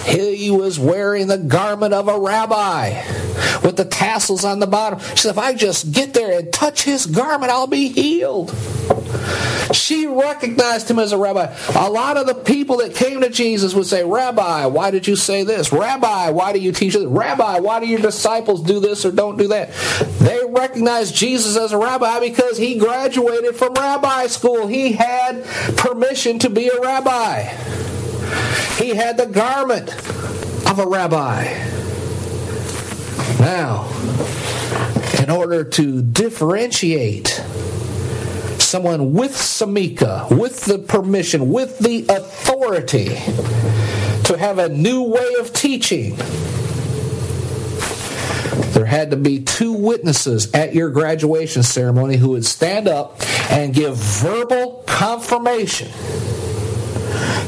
He 0.07 0.51
was 0.51 0.79
wearing 0.79 1.27
the 1.27 1.39
garment 1.39 1.95
of 1.95 2.09
a 2.09 2.19
rabbi 2.19 3.03
with 3.63 3.77
the 3.77 3.85
tassels 3.85 4.45
on 4.45 4.59
the 4.59 4.67
bottom. 4.67 4.99
She 4.99 5.17
said, 5.17 5.31
If 5.31 5.39
I 5.39 5.55
just 5.55 5.93
get 5.93 6.15
there 6.15 6.39
and 6.39 6.53
touch 6.53 6.85
his 6.85 7.07
garment, 7.07 7.53
I'll 7.53 7.67
be 7.67 7.89
healed. 7.89 8.51
She 9.73 10.07
recognized 10.07 10.91
him 10.91 10.99
as 10.99 11.13
a 11.13 11.19
rabbi. 11.19 11.55
A 11.77 11.91
lot 11.91 12.17
of 12.17 12.27
the 12.27 12.35
people 12.35 12.79
that 12.79 12.95
came 12.95 13.21
to 13.21 13.29
Jesus 13.29 13.75
would 13.75 13.87
say, 13.87 14.05
Rabbi, 14.05 14.67
why 14.67 14.91
did 14.91 15.07
you 15.07 15.17
say 15.17 15.45
this? 15.45 15.73
Rabbi, 15.73 16.31
why 16.31 16.53
do 16.53 16.59
you 16.59 16.73
teach 16.73 16.95
this? 16.95 17.05
Rabbi, 17.05 17.59
why 17.61 17.81
do 17.81 17.87
your 17.87 18.01
disciples 18.01 18.63
do 18.63 18.81
this 18.81 19.05
or 19.05 19.13
don't 19.13 19.37
do 19.37 19.49
that? 19.49 19.73
They 20.21 20.41
recognized 20.49 21.15
Jesus 21.15 21.57
as 21.57 21.73
a 21.73 21.79
rabbi 21.79 22.21
because 22.21 22.59
he 22.59 22.79
graduated 22.79 23.57
from 23.57 23.75
rabbi 23.75 24.27
school. 24.27 24.67
He 24.67 24.93
had 24.93 25.45
permission 25.77 26.39
to 26.41 26.51
be 26.51 26.69
a 26.69 26.81
rabbi. 26.81 27.45
He 28.79 28.95
had 28.95 29.17
the 29.17 29.27
garment 29.27 29.91
of 30.69 30.79
a 30.79 30.87
rabbi. 30.87 31.45
Now, 33.39 33.89
in 35.21 35.31
order 35.31 35.65
to 35.65 36.03
differentiate 36.03 37.43
someone 38.71 39.13
with 39.13 39.33
samika, 39.33 40.31
with 40.31 40.65
the 40.65 40.79
permission, 40.79 41.51
with 41.51 41.81
the 41.81 42.07
authority 42.09 43.07
to 44.25 44.37
have 44.39 44.61
a 44.61 44.69
new 44.69 45.03
way 45.03 45.35
of 45.41 45.53
teaching, 45.53 46.15
there 48.73 48.85
had 48.85 49.11
to 49.11 49.17
be 49.17 49.41
two 49.41 49.73
witnesses 49.73 50.53
at 50.55 50.73
your 50.73 50.89
graduation 50.89 51.65
ceremony 51.65 52.17
who 52.17 52.29
would 52.29 52.47
stand 52.47 52.87
up 52.87 53.21
and 53.51 53.75
give 53.75 53.97
verbal 53.97 54.85
confirmation 54.87 55.89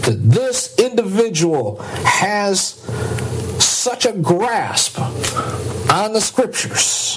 that 0.02 0.18
this 0.20 0.76
individual 0.80 1.80
has 2.04 2.58
such 3.62 4.06
a 4.06 4.12
grasp 4.12 4.98
on 4.98 6.12
the 6.12 6.20
scriptures 6.20 7.16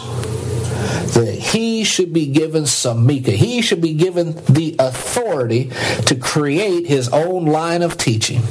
that 1.13 1.33
he 1.33 1.83
should 1.83 2.13
be 2.13 2.27
given 2.27 2.63
samika. 2.63 3.29
He 3.29 3.61
should 3.61 3.81
be 3.81 3.93
given 3.93 4.35
the 4.45 4.75
authority 4.79 5.71
to 6.07 6.15
create 6.15 6.87
his 6.87 7.09
own 7.09 7.45
line 7.45 7.81
of 7.81 7.97
teaching, 7.97 8.41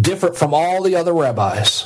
different 0.00 0.36
from 0.36 0.54
all 0.54 0.82
the 0.82 0.96
other 0.96 1.12
rabbis. 1.12 1.84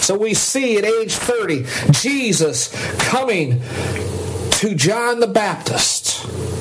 So 0.00 0.16
we 0.16 0.34
see 0.34 0.76
at 0.78 0.84
age 0.84 1.16
30 1.16 1.66
Jesus 1.92 2.68
coming 2.98 3.60
to 4.52 4.74
John 4.74 5.20
the 5.20 5.26
Baptist, 5.26 5.99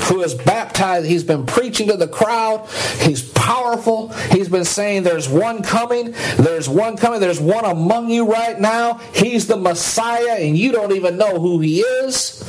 who 0.03 0.21
is 0.21 0.33
baptized. 0.33 1.07
He's 1.07 1.23
been 1.23 1.45
preaching 1.45 1.87
to 1.89 1.97
the 1.97 2.07
crowd. 2.07 2.67
He's 3.01 3.21
powerful. 3.31 4.09
He's 4.31 4.49
been 4.49 4.65
saying, 4.65 5.03
There's 5.03 5.29
one 5.29 5.63
coming. 5.63 6.13
There's 6.37 6.69
one 6.69 6.97
coming. 6.97 7.19
There's 7.19 7.39
one 7.39 7.65
among 7.65 8.09
you 8.09 8.31
right 8.31 8.59
now. 8.59 8.95
He's 9.13 9.47
the 9.47 9.57
Messiah, 9.57 10.37
and 10.39 10.57
you 10.57 10.71
don't 10.71 10.93
even 10.93 11.17
know 11.17 11.39
who 11.39 11.59
he 11.59 11.81
is. 11.81 12.43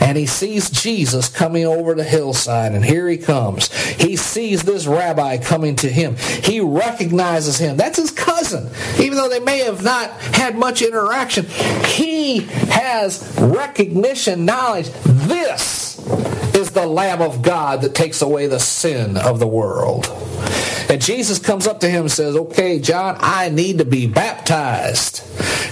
And 0.00 0.18
he 0.18 0.26
sees 0.26 0.70
Jesus 0.70 1.28
coming 1.28 1.64
over 1.64 1.94
the 1.94 2.04
hillside, 2.04 2.72
and 2.72 2.84
here 2.84 3.08
he 3.08 3.16
comes. 3.16 3.72
He 3.94 4.16
sees 4.16 4.62
this 4.62 4.86
rabbi 4.86 5.38
coming 5.38 5.76
to 5.76 5.88
him. 5.88 6.16
He 6.16 6.60
recognizes 6.60 7.58
him. 7.58 7.76
That's 7.76 7.98
his 7.98 8.10
cousin. 8.10 8.70
Even 8.98 9.16
though 9.16 9.28
they 9.28 9.40
may 9.40 9.58
have 9.64 9.82
not 9.82 10.10
had 10.10 10.56
much 10.56 10.82
interaction, 10.82 11.46
he 11.86 12.40
has 12.70 13.34
recognition, 13.40 14.44
knowledge. 14.44 14.90
This 15.04 15.93
is 16.54 16.70
the 16.70 16.86
Lamb 16.86 17.20
of 17.20 17.42
God 17.42 17.82
that 17.82 17.94
takes 17.94 18.22
away 18.22 18.46
the 18.46 18.60
sin 18.60 19.16
of 19.16 19.38
the 19.38 19.46
world. 19.46 20.06
And 20.88 21.00
Jesus 21.00 21.38
comes 21.38 21.66
up 21.66 21.80
to 21.80 21.88
him 21.88 22.02
and 22.02 22.12
says, 22.12 22.36
Okay, 22.36 22.78
John, 22.78 23.16
I 23.20 23.48
need 23.48 23.78
to 23.78 23.84
be 23.84 24.06
baptized. 24.06 25.22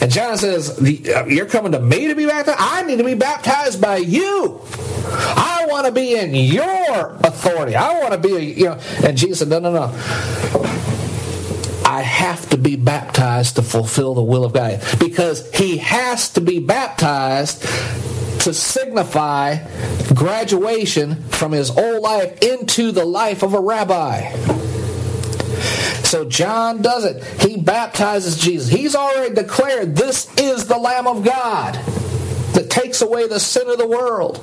And 0.03 0.11
John 0.11 0.37
says, 0.37 0.81
uh, 0.81 1.27
You're 1.29 1.47
coming 1.47 1.73
to 1.73 1.81
me 1.81 2.09
to 2.09 2.15
be 2.15 2.27
baptized? 2.27 2.59
I 2.61 2.83
need 2.83 2.97
to 2.99 3.05
be 3.05 3.15
baptized 3.15 3.81
by 3.81 3.99
you. 3.99 4.61
I 5.05 5.67
want 5.69 5.87
to 5.87 5.93
be 5.93 6.17
in 6.19 6.35
your 6.35 7.13
authority. 7.21 7.77
I 7.77 8.01
want 8.01 8.13
to 8.15 8.19
be, 8.19 8.35
a 8.35 8.41
you 8.41 8.65
know. 8.65 8.81
And 9.05 9.17
Jesus 9.17 9.41
said, 9.41 9.49
No, 9.49 9.59
no, 9.59 9.73
no. 9.73 9.93
I 11.85 12.01
have 12.01 12.49
to 12.51 12.57
be 12.57 12.77
baptized 12.77 13.57
to 13.57 13.63
fulfill 13.63 14.15
the 14.15 14.23
will 14.23 14.45
of 14.45 14.55
God. 14.55 14.83
Because 14.99 15.51
he 15.53 15.79
has 15.79 16.31
to 16.31 16.41
be 16.41 16.59
baptized 16.59 17.65
to 18.43 18.53
signify 18.53 19.57
graduation 20.15 21.23
from 21.31 21.53
his 21.53 21.71
old 21.71 22.03
life 22.03 22.43
into 22.43 22.93
the 22.93 23.05
life 23.05 23.43
of 23.43 23.55
a 23.55 23.61
rabbi. 23.61 24.31
So 26.03 26.25
John 26.25 26.83
does 26.83 27.05
it. 27.05 27.25
He 27.41 27.57
baptizes 27.57 28.37
Jesus. 28.37 28.69
He's 28.69 28.95
already 28.95 29.35
declared 29.35 29.97
this 29.97 30.29
is 30.39 30.67
the 30.67 30.77
Lamb 30.77 31.07
of 31.07 31.25
God 31.25 31.81
that 32.55 32.71
takes 32.71 33.01
away 33.03 33.27
the 33.27 33.41
sin 33.41 33.69
of 33.69 33.79
the 33.79 33.87
world. 33.87 34.39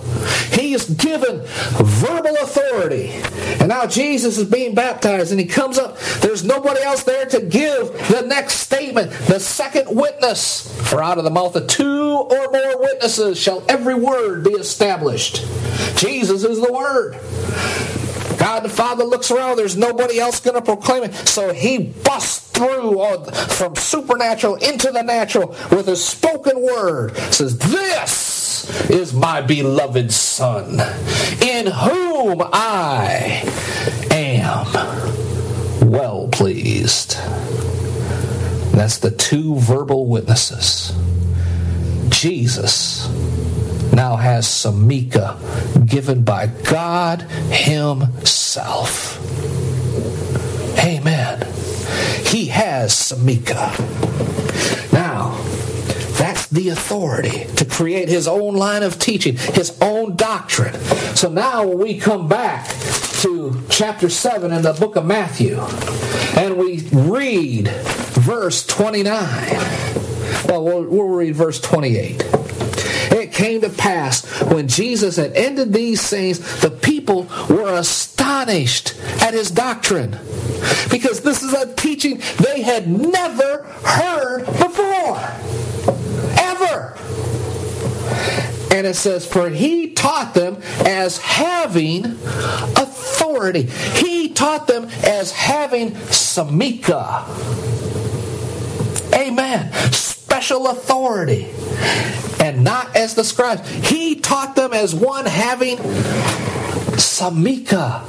He 0.51 0.73
is 0.73 0.89
given 0.89 1.41
verbal 1.43 2.35
authority. 2.41 3.11
And 3.59 3.69
now 3.69 3.85
Jesus 3.85 4.37
is 4.37 4.49
being 4.49 4.75
baptized 4.75 5.31
and 5.31 5.39
he 5.39 5.45
comes 5.45 5.77
up. 5.77 5.97
There's 6.21 6.43
nobody 6.43 6.81
else 6.81 7.03
there 7.03 7.25
to 7.27 7.41
give 7.41 7.91
the 8.09 8.23
next 8.27 8.55
statement, 8.55 9.11
the 9.27 9.39
second 9.39 9.95
witness. 9.95 10.67
For 10.89 11.03
out 11.03 11.17
of 11.17 11.23
the 11.23 11.29
mouth 11.29 11.55
of 11.55 11.67
two 11.67 12.15
or 12.15 12.51
more 12.51 12.81
witnesses 12.81 13.39
shall 13.39 13.63
every 13.69 13.95
word 13.95 14.43
be 14.43 14.51
established. 14.51 15.45
Jesus 15.95 16.43
is 16.43 16.61
the 16.61 16.71
Word. 16.71 17.15
God 18.39 18.61
the 18.61 18.69
Father 18.69 19.03
looks 19.03 19.31
around, 19.31 19.57
there's 19.57 19.77
nobody 19.77 20.19
else 20.19 20.39
going 20.39 20.55
to 20.55 20.61
proclaim 20.61 21.03
it. 21.03 21.13
So 21.13 21.53
he 21.53 21.77
busts 21.77 22.49
through 22.51 23.25
from 23.49 23.75
supernatural 23.75 24.55
into 24.55 24.91
the 24.91 25.01
natural 25.01 25.49
with 25.71 25.87
a 25.89 25.95
spoken 25.95 26.61
word. 26.61 27.15
Says, 27.33 27.57
This 27.57 28.89
is 28.89 29.13
my 29.13 29.41
beloved 29.41 30.11
Son, 30.11 30.79
in 31.41 31.67
whom 31.67 32.41
I 32.53 33.43
am 34.11 35.89
well 35.89 36.29
pleased. 36.31 37.17
That's 38.73 38.99
the 38.99 39.11
two 39.11 39.55
verbal 39.55 40.07
witnesses. 40.07 40.93
Jesus 42.09 43.07
now 43.93 44.15
has 44.15 44.47
Samika 44.47 45.37
given 45.87 46.23
by 46.23 46.47
God 46.47 47.21
Himself. 47.51 49.17
Amen. 50.79 51.47
He 52.25 52.47
has 52.47 52.91
Samika. 52.91 53.77
Now, 54.93 55.37
that's 56.19 56.47
the 56.47 56.69
authority 56.69 57.45
to 57.55 57.65
create 57.65 58.09
his 58.09 58.27
own 58.27 58.55
line 58.55 58.83
of 58.83 58.99
teaching, 58.99 59.37
his 59.37 59.77
own 59.81 60.15
doctrine. 60.15 60.73
So 61.15 61.29
now 61.29 61.65
when 61.65 61.77
we 61.77 61.97
come 61.99 62.27
back 62.27 62.67
to 63.21 63.63
chapter 63.69 64.09
7 64.09 64.51
in 64.51 64.61
the 64.61 64.73
book 64.73 64.95
of 64.95 65.05
Matthew 65.05 65.59
and 66.37 66.57
we 66.57 66.81
read 66.91 67.69
verse 67.69 68.65
29, 68.65 69.13
well, 70.47 70.63
we'll, 70.63 70.83
we'll 70.83 71.07
read 71.07 71.35
verse 71.35 71.59
28 71.59 72.09
it 72.21 72.38
came 73.39 73.61
to 73.61 73.69
pass 73.69 74.25
when 74.51 74.67
Jesus 74.67 75.15
had 75.15 75.31
ended 75.31 75.71
these 75.71 76.09
things, 76.09 76.59
the 76.59 76.69
people 76.69 77.23
were 77.49 77.73
astonished 77.75 78.95
at 79.21 79.33
his 79.33 79.49
doctrine. 79.49 80.11
Because 80.91 81.21
this 81.21 81.41
is 81.41 81.53
a 81.53 81.73
teaching 81.75 82.21
they 82.37 82.61
had 82.61 82.89
never 82.89 83.63
heard 83.85 84.45
before. 84.45 85.17
Ever. 86.37 86.97
And 88.75 88.85
it 88.85 88.95
says, 88.95 89.25
For 89.25 89.49
he 89.49 89.93
taught 89.93 90.33
them 90.33 90.61
as 90.85 91.17
having 91.19 92.05
authority. 92.05 93.63
He 93.63 94.33
taught 94.33 94.67
them 94.67 94.89
as 95.05 95.31
having 95.31 95.91
samika. 95.91 97.23
Amen. 99.15 99.71
Special 99.93 100.67
authority. 100.67 101.53
And 102.39 102.63
not 102.63 102.95
as 102.95 103.15
the 103.15 103.23
scribes. 103.23 103.67
He 103.89 104.15
taught 104.15 104.55
them 104.55 104.73
as 104.73 104.95
one 104.95 105.25
having 105.25 105.77
samika. 106.97 108.05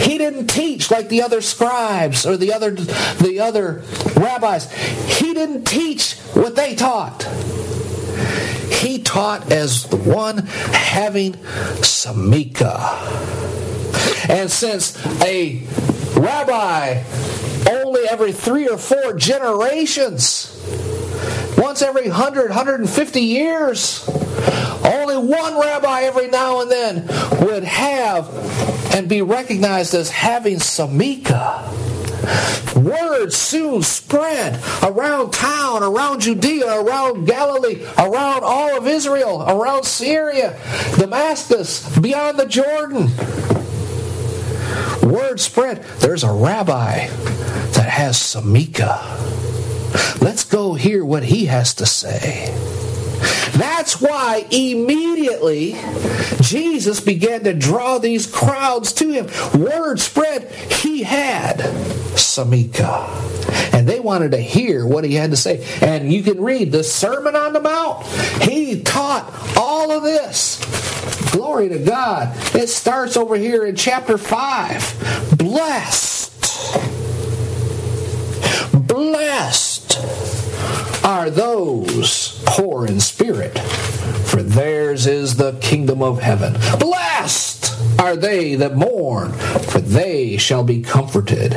He 0.00 0.16
didn't 0.16 0.46
teach 0.46 0.90
like 0.90 1.08
the 1.08 1.22
other 1.22 1.42
scribes 1.42 2.24
or 2.24 2.36
the 2.36 2.52
other 2.52 2.70
the 2.70 3.40
other 3.40 3.84
rabbis. 4.16 4.72
He 5.18 5.34
didn't 5.34 5.66
teach 5.66 6.14
what 6.32 6.56
they 6.56 6.74
taught. 6.74 7.24
He 8.72 9.02
taught 9.02 9.52
as 9.52 9.84
the 9.84 9.96
one 9.96 10.38
having 10.38 11.34
samika. 11.82 12.80
And 14.30 14.50
since 14.50 14.96
a 15.22 15.62
rabbi 16.16 17.02
only 17.70 18.08
every 18.08 18.32
three 18.32 18.68
or 18.68 18.78
four 18.78 19.14
generations 19.14 20.49
once 21.70 21.82
every 21.82 22.08
100, 22.08 22.48
150 22.48 23.20
years. 23.20 24.04
Only 24.84 25.16
one 25.18 25.54
rabbi 25.56 26.00
every 26.00 26.26
now 26.26 26.62
and 26.62 26.68
then 26.68 27.06
would 27.46 27.62
have 27.62 28.28
and 28.92 29.08
be 29.08 29.22
recognized 29.22 29.94
as 29.94 30.10
having 30.10 30.56
Samika. 30.56 31.62
Word 32.74 33.32
soon 33.32 33.82
spread 33.82 34.60
around 34.82 35.30
town, 35.30 35.84
around 35.84 36.22
Judea, 36.22 36.80
around 36.80 37.26
Galilee, 37.26 37.86
around 37.96 38.42
all 38.42 38.76
of 38.76 38.88
Israel, 38.88 39.44
around 39.48 39.84
Syria, 39.84 40.58
Damascus, 40.98 41.96
beyond 42.00 42.36
the 42.36 42.46
Jordan. 42.46 43.10
Word 45.08 45.38
spread. 45.38 45.84
There's 46.00 46.24
a 46.24 46.32
rabbi 46.32 47.06
that 47.06 47.88
has 47.88 48.16
Samika. 48.16 49.29
Let's 50.20 50.44
go 50.44 50.74
hear 50.74 51.04
what 51.04 51.24
he 51.24 51.46
has 51.46 51.74
to 51.74 51.86
say. 51.86 52.54
That's 53.52 54.00
why 54.00 54.46
immediately 54.50 55.76
Jesus 56.40 57.00
began 57.00 57.44
to 57.44 57.52
draw 57.52 57.98
these 57.98 58.26
crowds 58.26 58.92
to 58.94 59.10
him. 59.10 59.26
Word 59.60 60.00
spread, 60.00 60.50
he 60.52 61.02
had 61.02 61.58
Samika. 62.16 63.74
And 63.74 63.88
they 63.88 64.00
wanted 64.00 64.32
to 64.32 64.38
hear 64.38 64.86
what 64.86 65.04
he 65.04 65.14
had 65.14 65.30
to 65.30 65.36
say. 65.36 65.66
And 65.82 66.12
you 66.12 66.22
can 66.22 66.40
read 66.40 66.72
the 66.72 66.84
Sermon 66.84 67.36
on 67.36 67.52
the 67.52 67.60
Mount. 67.60 68.06
He 68.42 68.82
taught 68.82 69.30
all 69.56 69.90
of 69.90 70.02
this. 70.02 70.58
Glory 71.30 71.68
to 71.68 71.78
God. 71.78 72.34
It 72.54 72.68
starts 72.68 73.16
over 73.16 73.36
here 73.36 73.66
in 73.66 73.76
chapter 73.76 74.16
5. 74.16 75.36
Blessed. 75.38 76.30
Blessed 78.72 79.69
are 81.04 81.30
those 81.30 82.42
poor 82.46 82.86
in 82.86 83.00
spirit, 83.00 83.58
for 84.26 84.42
theirs 84.42 85.06
is 85.06 85.36
the 85.36 85.52
kingdom 85.60 86.02
of 86.02 86.20
heaven. 86.20 86.52
Blessed 86.78 87.98
are 87.98 88.16
they 88.16 88.54
that 88.54 88.76
mourn, 88.76 89.32
for 89.32 89.80
they 89.80 90.36
shall 90.36 90.64
be 90.64 90.82
comforted. 90.82 91.50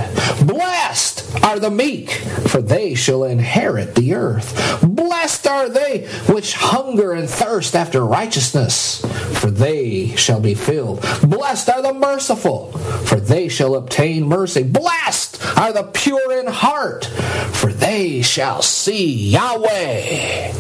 Blessed 0.46 1.44
are 1.44 1.60
the 1.60 1.72
meek, 1.72 2.12
for 2.12 2.62
they 2.62 2.96
shall 2.96 3.24
inherit 3.24 3.96
the 3.96 4.14
earth. 4.14 4.80
Blessed 4.82 5.48
are 5.48 5.70
they 5.70 6.08
which 6.28 6.54
hunger 6.54 7.14
and 7.14 7.30
thirst 7.30 7.76
after 7.76 8.06
righteousness, 8.06 9.02
for 9.40 9.50
they 9.50 10.16
shall 10.16 10.40
be 10.40 10.54
filled. 10.54 11.02
Blessed 11.24 11.70
are 11.70 11.82
the 11.82 11.94
merciful, 11.94 12.72
for 13.06 13.20
they 13.20 13.48
shall 13.48 13.76
obtain 13.76 14.28
mercy. 14.28 14.64
Blessed 14.64 15.33
are 15.58 15.74
the 15.74 15.84
pure 15.84 16.40
in 16.40 16.48
heart, 16.48 17.06
for 17.54 17.72
they 17.72 18.22
shall 18.22 18.62
see 18.62 19.30
Yahweh. 19.30 20.54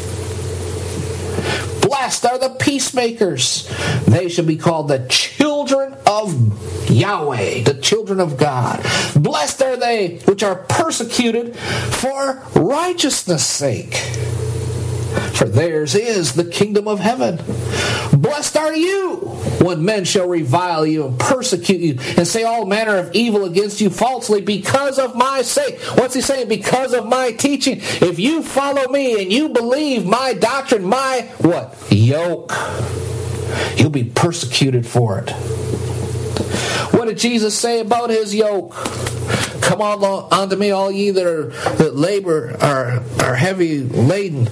Blessed 1.81 2.25
are 2.25 2.37
the 2.37 2.55
peacemakers. 2.59 3.69
They 4.05 4.29
shall 4.29 4.45
be 4.45 4.55
called 4.57 4.87
the 4.87 5.05
children 5.09 5.95
of 6.07 6.89
Yahweh, 6.89 7.63
the 7.63 7.75
children 7.75 8.19
of 8.19 8.37
God. 8.37 8.81
Blessed 9.15 9.61
are 9.63 9.77
they 9.77 10.19
which 10.25 10.43
are 10.43 10.55
persecuted 10.55 11.55
for 11.55 12.41
righteousness' 12.55 13.45
sake. 13.45 13.93
For 15.35 15.45
theirs 15.45 15.95
is 15.95 16.33
the 16.33 16.45
kingdom 16.45 16.87
of 16.87 16.99
heaven. 16.99 17.37
Blessed 18.13 18.57
are 18.57 18.75
you 18.75 19.17
when 19.61 19.83
men 19.83 20.05
shall 20.05 20.27
revile 20.27 20.85
you 20.85 21.05
and 21.05 21.19
persecute 21.19 21.81
you 21.81 21.97
and 22.17 22.27
say 22.27 22.43
all 22.43 22.65
manner 22.65 22.97
of 22.97 23.13
evil 23.13 23.45
against 23.45 23.81
you 23.81 23.89
falsely 23.89 24.41
because 24.41 24.99
of 24.99 25.15
my 25.15 25.41
sake. 25.41 25.79
What's 25.97 26.13
he 26.13 26.21
saying? 26.21 26.47
Because 26.47 26.93
of 26.93 27.05
my 27.07 27.31
teaching. 27.31 27.77
If 27.79 28.19
you 28.19 28.43
follow 28.43 28.87
me 28.89 29.21
and 29.21 29.31
you 29.31 29.49
believe 29.49 30.05
my 30.05 30.33
doctrine, 30.33 30.85
my 30.85 31.29
what? 31.39 31.75
Yoke. 31.89 32.53
You'll 33.77 33.89
be 33.89 34.05
persecuted 34.05 34.85
for 34.85 35.19
it. 35.19 35.29
What 36.93 37.05
did 37.05 37.17
Jesus 37.17 37.57
say 37.57 37.79
about 37.79 38.09
his 38.09 38.33
yoke? 38.33 38.73
Come 39.63 39.81
on 39.81 40.27
unto 40.31 40.55
me, 40.55 40.71
all 40.71 40.91
ye 40.91 41.11
that 41.11 41.25
are 41.25 41.47
that 41.77 41.95
labor 41.95 42.55
are 42.61 43.01
are 43.21 43.35
heavy 43.35 43.81
laden, 43.81 44.47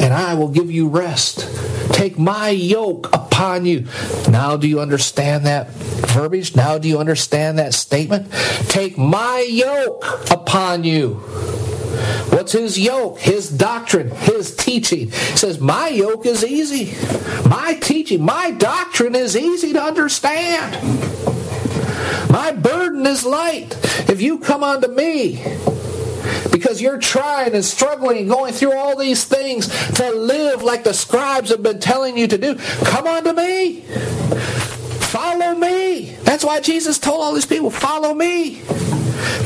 and 0.00 0.14
I 0.14 0.34
will 0.34 0.48
give 0.48 0.70
you 0.70 0.88
rest. 0.88 1.48
Take 1.92 2.18
my 2.18 2.50
yoke 2.50 3.12
upon 3.14 3.66
you. 3.66 3.86
Now 4.30 4.56
do 4.56 4.68
you 4.68 4.80
understand 4.80 5.46
that 5.46 5.70
verbiage? 5.70 6.54
Now 6.54 6.78
do 6.78 6.88
you 6.88 6.98
understand 6.98 7.58
that 7.58 7.74
statement? 7.74 8.30
Take 8.68 8.96
my 8.96 9.46
yoke 9.48 10.30
upon 10.30 10.84
you. 10.84 11.14
What's 12.30 12.52
his 12.52 12.78
yoke? 12.78 13.18
His 13.18 13.48
doctrine, 13.50 14.10
his 14.10 14.54
teaching. 14.54 15.10
He 15.10 15.36
says, 15.36 15.58
My 15.58 15.88
yoke 15.88 16.26
is 16.26 16.44
easy. 16.44 16.94
My 17.48 17.74
teaching, 17.82 18.22
my 18.22 18.50
doctrine 18.52 19.14
is 19.14 19.36
easy 19.36 19.72
to 19.72 19.82
understand. 19.82 20.74
My 22.36 22.52
burden 22.52 23.06
is 23.06 23.24
light. 23.24 23.74
If 24.10 24.20
you 24.20 24.38
come 24.38 24.62
unto 24.62 24.88
me, 24.88 25.42
because 26.52 26.82
you're 26.82 26.98
trying 26.98 27.54
and 27.54 27.64
struggling 27.64 28.18
and 28.18 28.28
going 28.28 28.52
through 28.52 28.74
all 28.74 28.94
these 28.94 29.24
things 29.24 29.68
to 29.92 30.10
live 30.10 30.62
like 30.62 30.84
the 30.84 30.92
scribes 30.92 31.48
have 31.48 31.62
been 31.62 31.80
telling 31.80 32.18
you 32.18 32.26
to 32.26 32.36
do, 32.36 32.56
come 32.84 33.06
unto 33.06 33.32
me. 33.32 33.80
Follow 35.00 35.54
me. 35.54 36.14
That's 36.24 36.44
why 36.44 36.60
Jesus 36.60 36.98
told 36.98 37.22
all 37.22 37.32
these 37.32 37.46
people, 37.46 37.70
follow 37.70 38.12
me. 38.12 38.60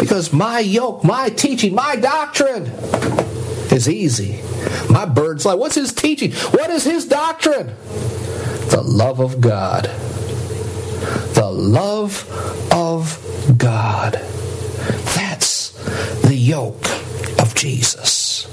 Because 0.01 0.33
my 0.33 0.59
yoke, 0.59 1.05
my 1.05 1.29
teaching, 1.29 1.73
my 1.73 1.95
doctrine 1.95 2.65
is 3.71 3.89
easy. 3.89 4.41
My 4.91 5.05
burden's 5.05 5.47
light. 5.47 5.61
What's 5.61 5.77
his 5.77 5.93
teaching? 5.93 6.33
What 6.33 6.71
is 6.71 6.83
his 6.83 7.07
doctrine? 7.07 7.69
The 8.71 8.83
love 8.85 9.21
of 9.21 9.41
God 9.41 9.89
the 11.41 11.51
love 11.51 12.70
of 12.95 13.57
God. 13.57 14.15
That's 15.15 15.71
the 16.23 16.35
yoke 16.35 16.91
of 17.39 17.55
Jesus. 17.55 18.47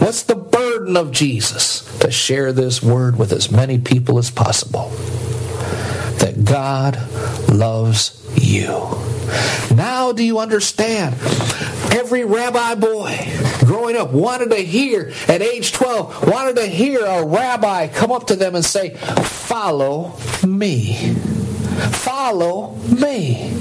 What's 0.00 0.22
the 0.22 0.36
burden 0.36 0.96
of 0.96 1.10
Jesus? 1.12 1.82
To 1.98 2.10
share 2.10 2.52
this 2.52 2.82
word 2.82 3.18
with 3.18 3.32
as 3.32 3.50
many 3.50 3.78
people 3.78 4.16
as 4.18 4.30
possible. 4.30 4.88
That 6.20 6.44
God 6.44 6.96
loves 7.50 8.26
you. 8.36 8.68
Now 9.74 10.12
do 10.12 10.24
you 10.24 10.38
understand? 10.38 11.14
Every 11.92 12.24
rabbi 12.24 12.74
boy 12.76 13.18
growing 13.66 13.96
up 13.96 14.12
wanted 14.12 14.50
to 14.50 14.62
hear, 14.62 15.12
at 15.28 15.42
age 15.42 15.72
12, 15.72 16.28
wanted 16.28 16.56
to 16.56 16.66
hear 16.66 17.04
a 17.04 17.26
rabbi 17.26 17.88
come 17.88 18.12
up 18.12 18.28
to 18.28 18.36
them 18.36 18.54
and 18.54 18.64
say, 18.64 18.94
Follow 18.94 20.16
me. 20.46 21.35
Follow 21.92 22.74
me. 22.76 23.52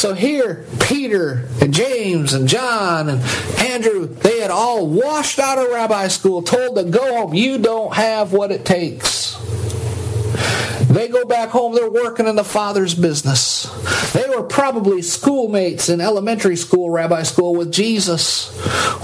So 0.00 0.14
here, 0.14 0.66
Peter 0.80 1.46
and 1.60 1.74
James 1.74 2.32
and 2.32 2.48
John 2.48 3.08
and 3.08 3.20
Andrew, 3.58 4.06
they 4.06 4.40
had 4.40 4.50
all 4.50 4.86
washed 4.86 5.38
out 5.38 5.58
of 5.58 5.68
rabbi 5.68 6.08
school, 6.08 6.42
told 6.42 6.76
to 6.76 6.84
go 6.84 7.18
home. 7.18 7.34
You 7.34 7.58
don't 7.58 7.92
have 7.94 8.32
what 8.32 8.50
it 8.50 8.64
takes. 8.64 9.36
They 10.86 11.08
go 11.08 11.24
back 11.24 11.50
home, 11.50 11.74
they're 11.74 11.90
working 11.90 12.26
in 12.26 12.34
the 12.34 12.44
Father's 12.44 12.94
business. 12.94 13.64
They 14.12 14.28
were 14.28 14.42
probably 14.42 15.02
schoolmates 15.02 15.88
in 15.88 16.00
elementary 16.00 16.56
school, 16.56 16.90
rabbi 16.90 17.22
school 17.22 17.54
with 17.54 17.70
Jesus, 17.70 18.50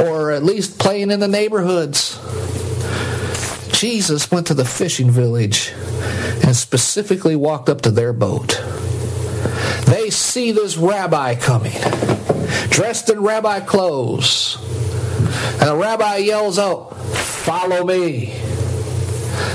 or 0.00 0.32
at 0.32 0.42
least 0.42 0.78
playing 0.78 1.10
in 1.10 1.20
the 1.20 1.28
neighborhoods. 1.28 2.18
Jesus 3.70 4.30
went 4.30 4.46
to 4.46 4.54
the 4.54 4.64
fishing 4.64 5.10
village 5.10 5.74
and 6.46 6.56
specifically 6.56 7.34
walked 7.34 7.68
up 7.68 7.80
to 7.82 7.90
their 7.90 8.12
boat. 8.12 8.62
They 9.86 10.10
see 10.10 10.52
this 10.52 10.76
rabbi 10.76 11.34
coming, 11.34 11.78
dressed 12.70 13.10
in 13.10 13.20
rabbi 13.20 13.60
clothes. 13.60 14.56
And 15.60 15.68
the 15.68 15.76
rabbi 15.76 16.18
yells 16.18 16.58
out, 16.58 16.96
Follow 17.16 17.84
me. 17.84 18.34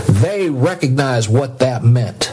They 0.09 0.49
recognize 0.49 1.29
what 1.29 1.59
that 1.59 1.83
meant. 1.83 2.31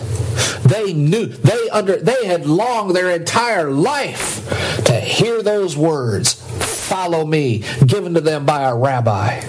They 0.64 0.92
knew, 0.92 1.26
they 1.26 1.70
under 1.70 1.96
they 1.96 2.26
had 2.26 2.46
longed 2.46 2.94
their 2.94 3.10
entire 3.10 3.70
life 3.70 4.84
to 4.84 4.94
hear 4.94 5.42
those 5.42 5.76
words, 5.76 6.34
follow 6.34 7.24
me, 7.24 7.64
given 7.86 8.14
to 8.14 8.20
them 8.20 8.44
by 8.44 8.64
a 8.64 8.76
rabbi 8.76 9.40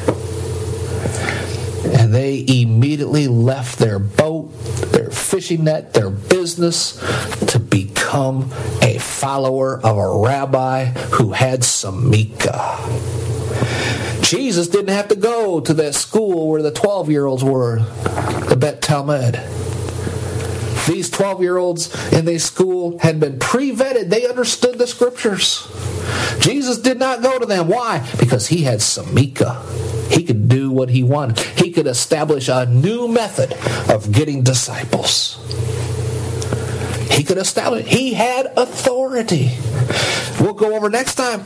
and 2.09 2.15
they 2.15 2.43
immediately 2.47 3.27
left 3.27 3.77
their 3.77 3.99
boat, 3.99 4.51
their 4.91 5.11
fishing 5.11 5.65
net, 5.65 5.93
their 5.93 6.09
business 6.09 6.97
to 7.45 7.59
become 7.59 8.51
a 8.81 8.97
follower 8.97 9.79
of 9.79 9.95
a 9.95 10.19
rabbi 10.19 10.85
who 10.85 11.33
had 11.33 11.59
Samika. 11.59 12.79
Jesus 14.23 14.67
didn't 14.69 14.89
have 14.89 15.09
to 15.09 15.15
go 15.15 15.59
to 15.59 15.71
that 15.75 15.93
school 15.93 16.49
where 16.49 16.63
the 16.63 16.71
12 16.71 17.11
year 17.11 17.27
olds 17.27 17.43
were, 17.43 17.81
the 18.47 18.57
Bet 18.59 18.81
Talmud. 18.81 19.39
These 20.87 21.11
12 21.11 21.43
year 21.43 21.57
olds 21.57 22.11
in 22.11 22.25
the 22.25 22.39
school 22.39 22.97
had 22.97 23.19
been 23.19 23.37
pre 23.37 23.71
vetted, 23.71 24.09
they 24.09 24.27
understood 24.27 24.79
the 24.79 24.87
scriptures. 24.87 25.67
Jesus 26.39 26.79
did 26.79 26.97
not 26.97 27.21
go 27.21 27.37
to 27.37 27.45
them. 27.45 27.67
Why? 27.67 28.03
Because 28.19 28.47
he 28.47 28.63
had 28.63 28.79
Samika 28.79 29.63
he 30.09 30.23
could 30.23 30.38
what 30.71 30.89
he 30.89 31.03
wanted. 31.03 31.39
He 31.39 31.71
could 31.71 31.87
establish 31.87 32.47
a 32.47 32.65
new 32.65 33.07
method 33.07 33.53
of 33.89 34.11
getting 34.11 34.43
disciples. 34.43 35.37
He 37.11 37.23
could 37.23 37.37
establish, 37.37 37.87
he 37.87 38.13
had 38.13 38.47
authority. 38.55 39.51
We'll 40.39 40.53
go 40.53 40.75
over 40.75 40.89
next 40.89 41.15
time. 41.15 41.43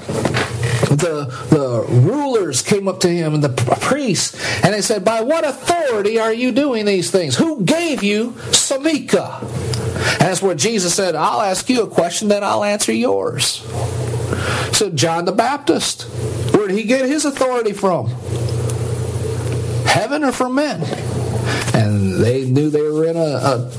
The, 0.89 1.25
the 1.49 1.85
rulers 1.89 2.61
came 2.61 2.87
up 2.87 2.99
to 2.99 3.09
him 3.09 3.33
and 3.33 3.43
the 3.43 3.49
priests, 3.81 4.35
and 4.63 4.73
they 4.73 4.81
said, 4.81 5.03
By 5.03 5.21
what 5.21 5.47
authority 5.47 6.19
are 6.19 6.33
you 6.33 6.51
doing 6.51 6.85
these 6.85 7.09
things? 7.09 7.35
Who 7.35 7.63
gave 7.63 8.03
you 8.03 8.31
Samika? 8.51 9.41
That's 10.19 10.41
where 10.41 10.55
Jesus 10.55 10.93
said, 10.93 11.15
I'll 11.15 11.41
ask 11.41 11.69
you 11.69 11.83
a 11.83 11.87
question, 11.87 12.27
then 12.27 12.43
I'll 12.43 12.63
answer 12.63 12.91
yours. 12.91 13.61
So, 14.73 14.89
John 14.93 15.25
the 15.25 15.31
Baptist, 15.31 16.03
where 16.53 16.67
did 16.67 16.77
he 16.77 16.83
get 16.83 17.05
his 17.05 17.25
authority 17.25 17.73
from? 17.73 18.09
Heaven 19.93 20.23
or 20.23 20.31
from 20.31 20.55
men? 20.55 20.81
And 21.75 22.23
they 22.23 22.45
knew 22.45 22.69
they 22.69 22.81
were 22.81 23.05
in 23.05 23.15
a, 23.15 23.21
a 23.21 23.71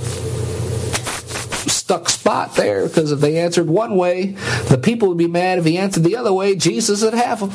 stuck 1.68 2.08
spot 2.08 2.54
there 2.54 2.86
because 2.86 3.12
if 3.12 3.20
they 3.20 3.38
answered 3.38 3.68
one 3.68 3.96
way, 3.96 4.36
the 4.68 4.78
people 4.78 5.08
would 5.08 5.18
be 5.18 5.26
mad. 5.26 5.58
If 5.58 5.64
he 5.64 5.76
answered 5.76 6.04
the 6.04 6.16
other 6.16 6.32
way, 6.32 6.54
Jesus 6.54 7.02
would 7.02 7.14
have 7.14 7.40
them. 7.40 7.50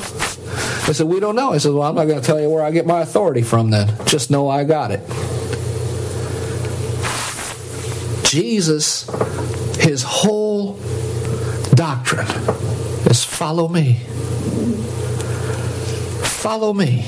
They 0.86 0.92
said, 0.92 1.06
We 1.08 1.20
don't 1.20 1.36
know. 1.36 1.52
I 1.52 1.58
said, 1.58 1.72
Well, 1.72 1.82
I'm 1.82 1.94
not 1.94 2.04
going 2.04 2.20
to 2.20 2.26
tell 2.26 2.40
you 2.40 2.48
where 2.48 2.62
I 2.62 2.70
get 2.70 2.86
my 2.86 3.00
authority 3.00 3.42
from 3.42 3.70
then. 3.70 3.92
Just 4.06 4.30
know 4.30 4.48
I 4.48 4.64
got 4.64 4.90
it. 4.92 5.00
Jesus, 8.24 9.08
his 9.80 10.02
whole 10.04 10.74
doctrine 11.74 12.28
is 13.06 13.24
follow 13.24 13.68
me. 13.68 13.94
Follow 16.24 16.72
me. 16.72 17.04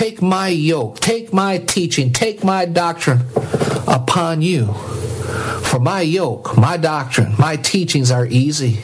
Take 0.00 0.22
my 0.22 0.48
yoke, 0.48 0.98
take 0.98 1.30
my 1.30 1.58
teaching, 1.58 2.14
take 2.14 2.42
my 2.42 2.64
doctrine 2.64 3.20
upon 3.86 4.40
you. 4.40 4.72
For 5.62 5.78
my 5.78 6.00
yoke, 6.00 6.56
my 6.56 6.78
doctrine, 6.78 7.34
my 7.38 7.56
teachings 7.56 8.10
are 8.10 8.24
easy. 8.24 8.76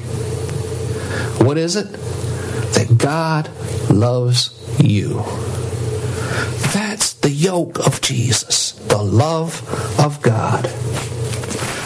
What 1.43 1.57
is 1.57 1.75
it? 1.75 1.91
That 2.75 2.99
God 2.99 3.49
loves 3.91 4.53
you. 4.79 5.23
That's 6.75 7.15
the 7.15 7.31
yoke 7.31 7.79
of 7.87 8.03
Jesus, 8.03 8.73
the 8.73 9.03
love 9.03 9.67
of 9.99 10.21
God. 10.21 10.65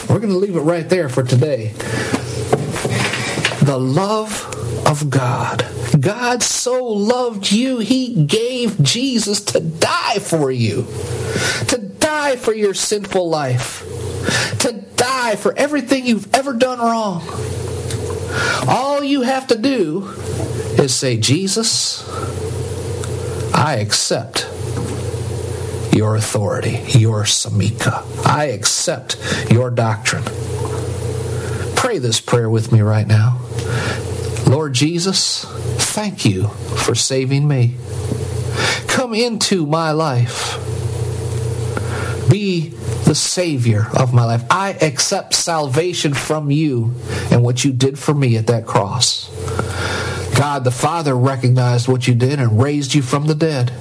We're 0.09 0.19
going 0.19 0.33
to 0.33 0.39
leave 0.39 0.57
it 0.57 0.59
right 0.59 0.89
there 0.89 1.07
for 1.07 1.23
today. 1.23 1.67
The 3.63 3.77
love 3.79 4.85
of 4.85 5.09
God. 5.09 5.65
God 6.01 6.41
so 6.41 6.83
loved 6.83 7.51
you, 7.51 7.77
He 7.77 8.25
gave 8.25 8.81
Jesus 8.81 9.39
to 9.45 9.59
die 9.59 10.17
for 10.19 10.51
you, 10.51 10.87
to 11.67 11.77
die 11.77 12.35
for 12.37 12.53
your 12.53 12.73
sinful 12.73 13.29
life, 13.29 13.83
to 14.59 14.83
die 14.95 15.35
for 15.35 15.55
everything 15.55 16.05
you've 16.05 16.33
ever 16.35 16.53
done 16.53 16.79
wrong. 16.79 17.21
All 18.67 19.03
you 19.03 19.21
have 19.21 19.47
to 19.47 19.57
do 19.57 20.07
is 20.77 20.95
say, 20.95 21.17
Jesus, 21.17 22.07
I 23.53 23.75
accept 23.75 24.47
your 25.93 26.15
authority, 26.15 26.83
your 26.97 27.23
samika. 27.23 28.03
I 28.25 28.45
accept 28.45 29.17
your 29.51 29.69
doctrine. 29.69 30.23
Pray 31.75 31.99
this 31.99 32.19
prayer 32.19 32.49
with 32.49 32.71
me 32.71 32.81
right 32.81 33.05
now. 33.05 33.39
Lord 34.47 34.73
Jesus, 34.73 35.45
thank 35.91 36.23
you 36.23 36.47
for 36.47 36.95
saving 36.95 37.45
me. 37.45 37.75
Come 38.87 39.13
into 39.13 39.65
my 39.65 39.91
life. 39.91 40.57
Be 42.29 42.69
the 43.05 43.13
Savior 43.13 43.87
of 43.99 44.13
my 44.13 44.23
life. 44.23 44.43
I 44.49 44.69
accept 44.81 45.33
salvation 45.33 46.13
from 46.13 46.49
you 46.49 46.95
and 47.29 47.43
what 47.43 47.65
you 47.65 47.73
did 47.73 47.99
for 47.99 48.13
me 48.13 48.37
at 48.37 48.47
that 48.47 48.65
cross. 48.65 49.29
God 50.37 50.63
the 50.63 50.71
Father 50.71 51.13
recognized 51.13 51.89
what 51.89 52.07
you 52.07 52.15
did 52.15 52.39
and 52.39 52.61
raised 52.61 52.93
you 52.93 53.01
from 53.01 53.27
the 53.27 53.35
dead. 53.35 53.73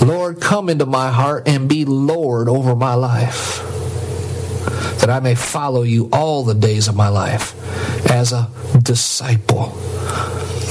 Lord, 0.00 0.40
come 0.40 0.70
into 0.70 0.86
my 0.86 1.10
heart 1.10 1.46
and 1.46 1.68
be 1.68 1.84
Lord 1.84 2.48
over 2.48 2.74
my 2.74 2.94
life, 2.94 3.58
that 5.00 5.10
I 5.10 5.20
may 5.20 5.34
follow 5.34 5.82
you 5.82 6.08
all 6.10 6.42
the 6.42 6.54
days 6.54 6.88
of 6.88 6.96
my 6.96 7.08
life 7.08 7.54
as 8.10 8.32
a 8.32 8.50
disciple 8.82 9.78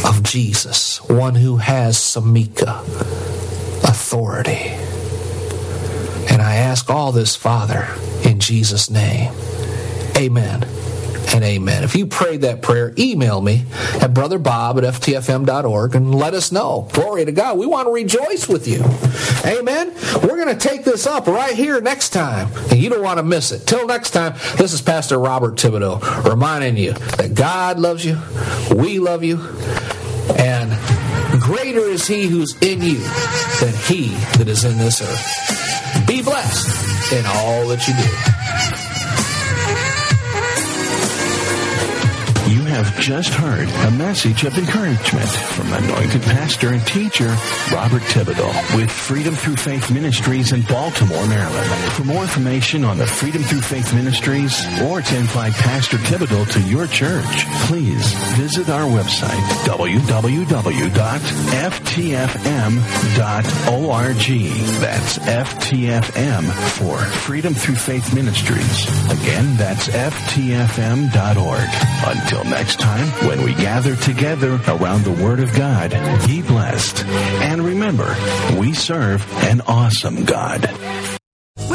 of 0.06 0.24
Jesus, 0.24 0.98
one 1.10 1.36
who 1.36 1.58
has 1.58 1.98
Samika 1.98 2.82
authority. 3.84 4.72
And 6.32 6.42
I 6.42 6.56
ask 6.56 6.90
all 6.90 7.12
this, 7.12 7.36
Father, 7.36 7.88
in 8.24 8.40
Jesus' 8.40 8.90
name. 8.90 9.34
Amen 10.16 10.68
and 11.34 11.44
amen. 11.44 11.84
If 11.84 11.96
you 11.96 12.06
prayed 12.06 12.42
that 12.42 12.62
prayer, 12.62 12.94
email 12.98 13.42
me 13.42 13.66
at 14.02 14.14
brotherbob 14.14 14.78
at 14.78 14.94
ftfm.org 14.94 15.96
and 15.96 16.14
let 16.14 16.34
us 16.34 16.52
know. 16.52 16.88
Glory 16.94 17.26
to 17.26 17.32
God. 17.32 17.58
We 17.58 17.66
want 17.66 17.88
to 17.88 17.92
rejoice 17.92 18.48
with 18.48 18.68
you. 18.68 18.84
Amen. 19.46 19.94
We're 20.22 20.44
going 20.44 20.56
to 20.56 20.68
take 20.68 20.84
this 20.84 21.08
up 21.08 21.28
right 21.28 21.56
here 21.56 21.82
next 21.82 22.10
time, 22.10 22.50
and 22.70 22.78
you 22.80 22.90
don't 22.90 23.04
want 23.04 23.18
to 23.18 23.24
miss 23.24 23.52
it. 23.52 23.66
Till 23.68 23.88
next 23.88 24.12
time, 24.12 24.34
this 24.58 24.74
is 24.74 24.82
Pastor 24.82 25.18
Robert 25.18 25.56
Thibodeau 25.56 26.30
reminding 26.30 26.78
you 26.78 26.94
that 26.94 27.34
God 27.34 27.80
loves 27.80 28.06
you, 28.06 28.20
we 28.76 29.00
love 29.00 29.24
you, 29.24 29.38
and 30.38 30.72
greater 31.42 31.82
is 31.82 32.08
He 32.08 32.28
who's 32.28 32.56
in 32.62 32.82
you 32.82 33.00
than 33.60 33.74
He 33.88 34.10
that 34.38 34.48
is 34.48 34.64
in 34.64 34.78
this 34.78 35.02
earth. 35.02 36.08
Be 36.08 36.22
blessed 36.22 37.14
in 37.14 37.26
all 37.26 37.68
that 37.68 37.88
you 37.88 37.94
do. 37.94 38.44
You 42.54 42.62
have 42.66 43.00
just 43.00 43.34
heard 43.34 43.70
a 43.88 43.92
message 43.92 44.44
of 44.44 44.58
encouragement 44.58 45.30
from 45.30 45.72
anointed 45.74 46.22
pastor 46.24 46.70
and 46.70 46.86
teacher 46.86 47.36
Robert 47.72 48.02
Thibodeau 48.04 48.76
with 48.76 48.92
Freedom 48.92 49.34
Through 49.34 49.56
Faith 49.56 49.90
Ministries 49.92 50.52
in 50.52 50.62
Baltimore, 50.64 51.26
Maryland. 51.28 51.70
For 51.94 52.04
more 52.04 52.22
information 52.22 52.84
on 52.84 52.98
the 52.98 53.08
Freedom 53.08 53.42
Through 53.44 53.62
Faith 53.62 53.94
Ministries 53.94 54.54
or 54.82 55.02
to 55.02 55.18
invite 55.18 55.54
Pastor 55.54 55.98
Thibodeau 55.98 56.52
to 56.52 56.62
your 56.62 56.86
church, 56.88 57.46
please 57.64 58.14
visit 58.36 58.70
our 58.70 58.84
website 58.90 59.40
www.ftfm.org. 59.66 60.04
That's 64.82 65.18
FTFM 65.20 66.52
for 66.78 66.98
Freedom 66.98 67.54
Through 67.54 67.76
Faith 67.76 68.14
Ministries. 68.14 68.86
Again, 69.10 69.56
that's 69.58 69.88
FTFM.org. 69.88 71.70
Until 72.18 72.44
next 72.46 72.80
time, 72.80 73.08
when 73.28 73.44
we 73.44 73.54
gather 73.54 73.96
together 73.96 74.60
around 74.68 75.04
the 75.04 75.24
Word 75.24 75.40
of 75.40 75.54
God, 75.56 75.92
be 76.28 76.42
blessed. 76.42 77.06
And 77.06 77.64
remember, 77.64 78.16
we 78.60 78.74
serve 78.74 79.26
an 79.46 79.62
awesome 79.62 80.26
God. 80.26 80.70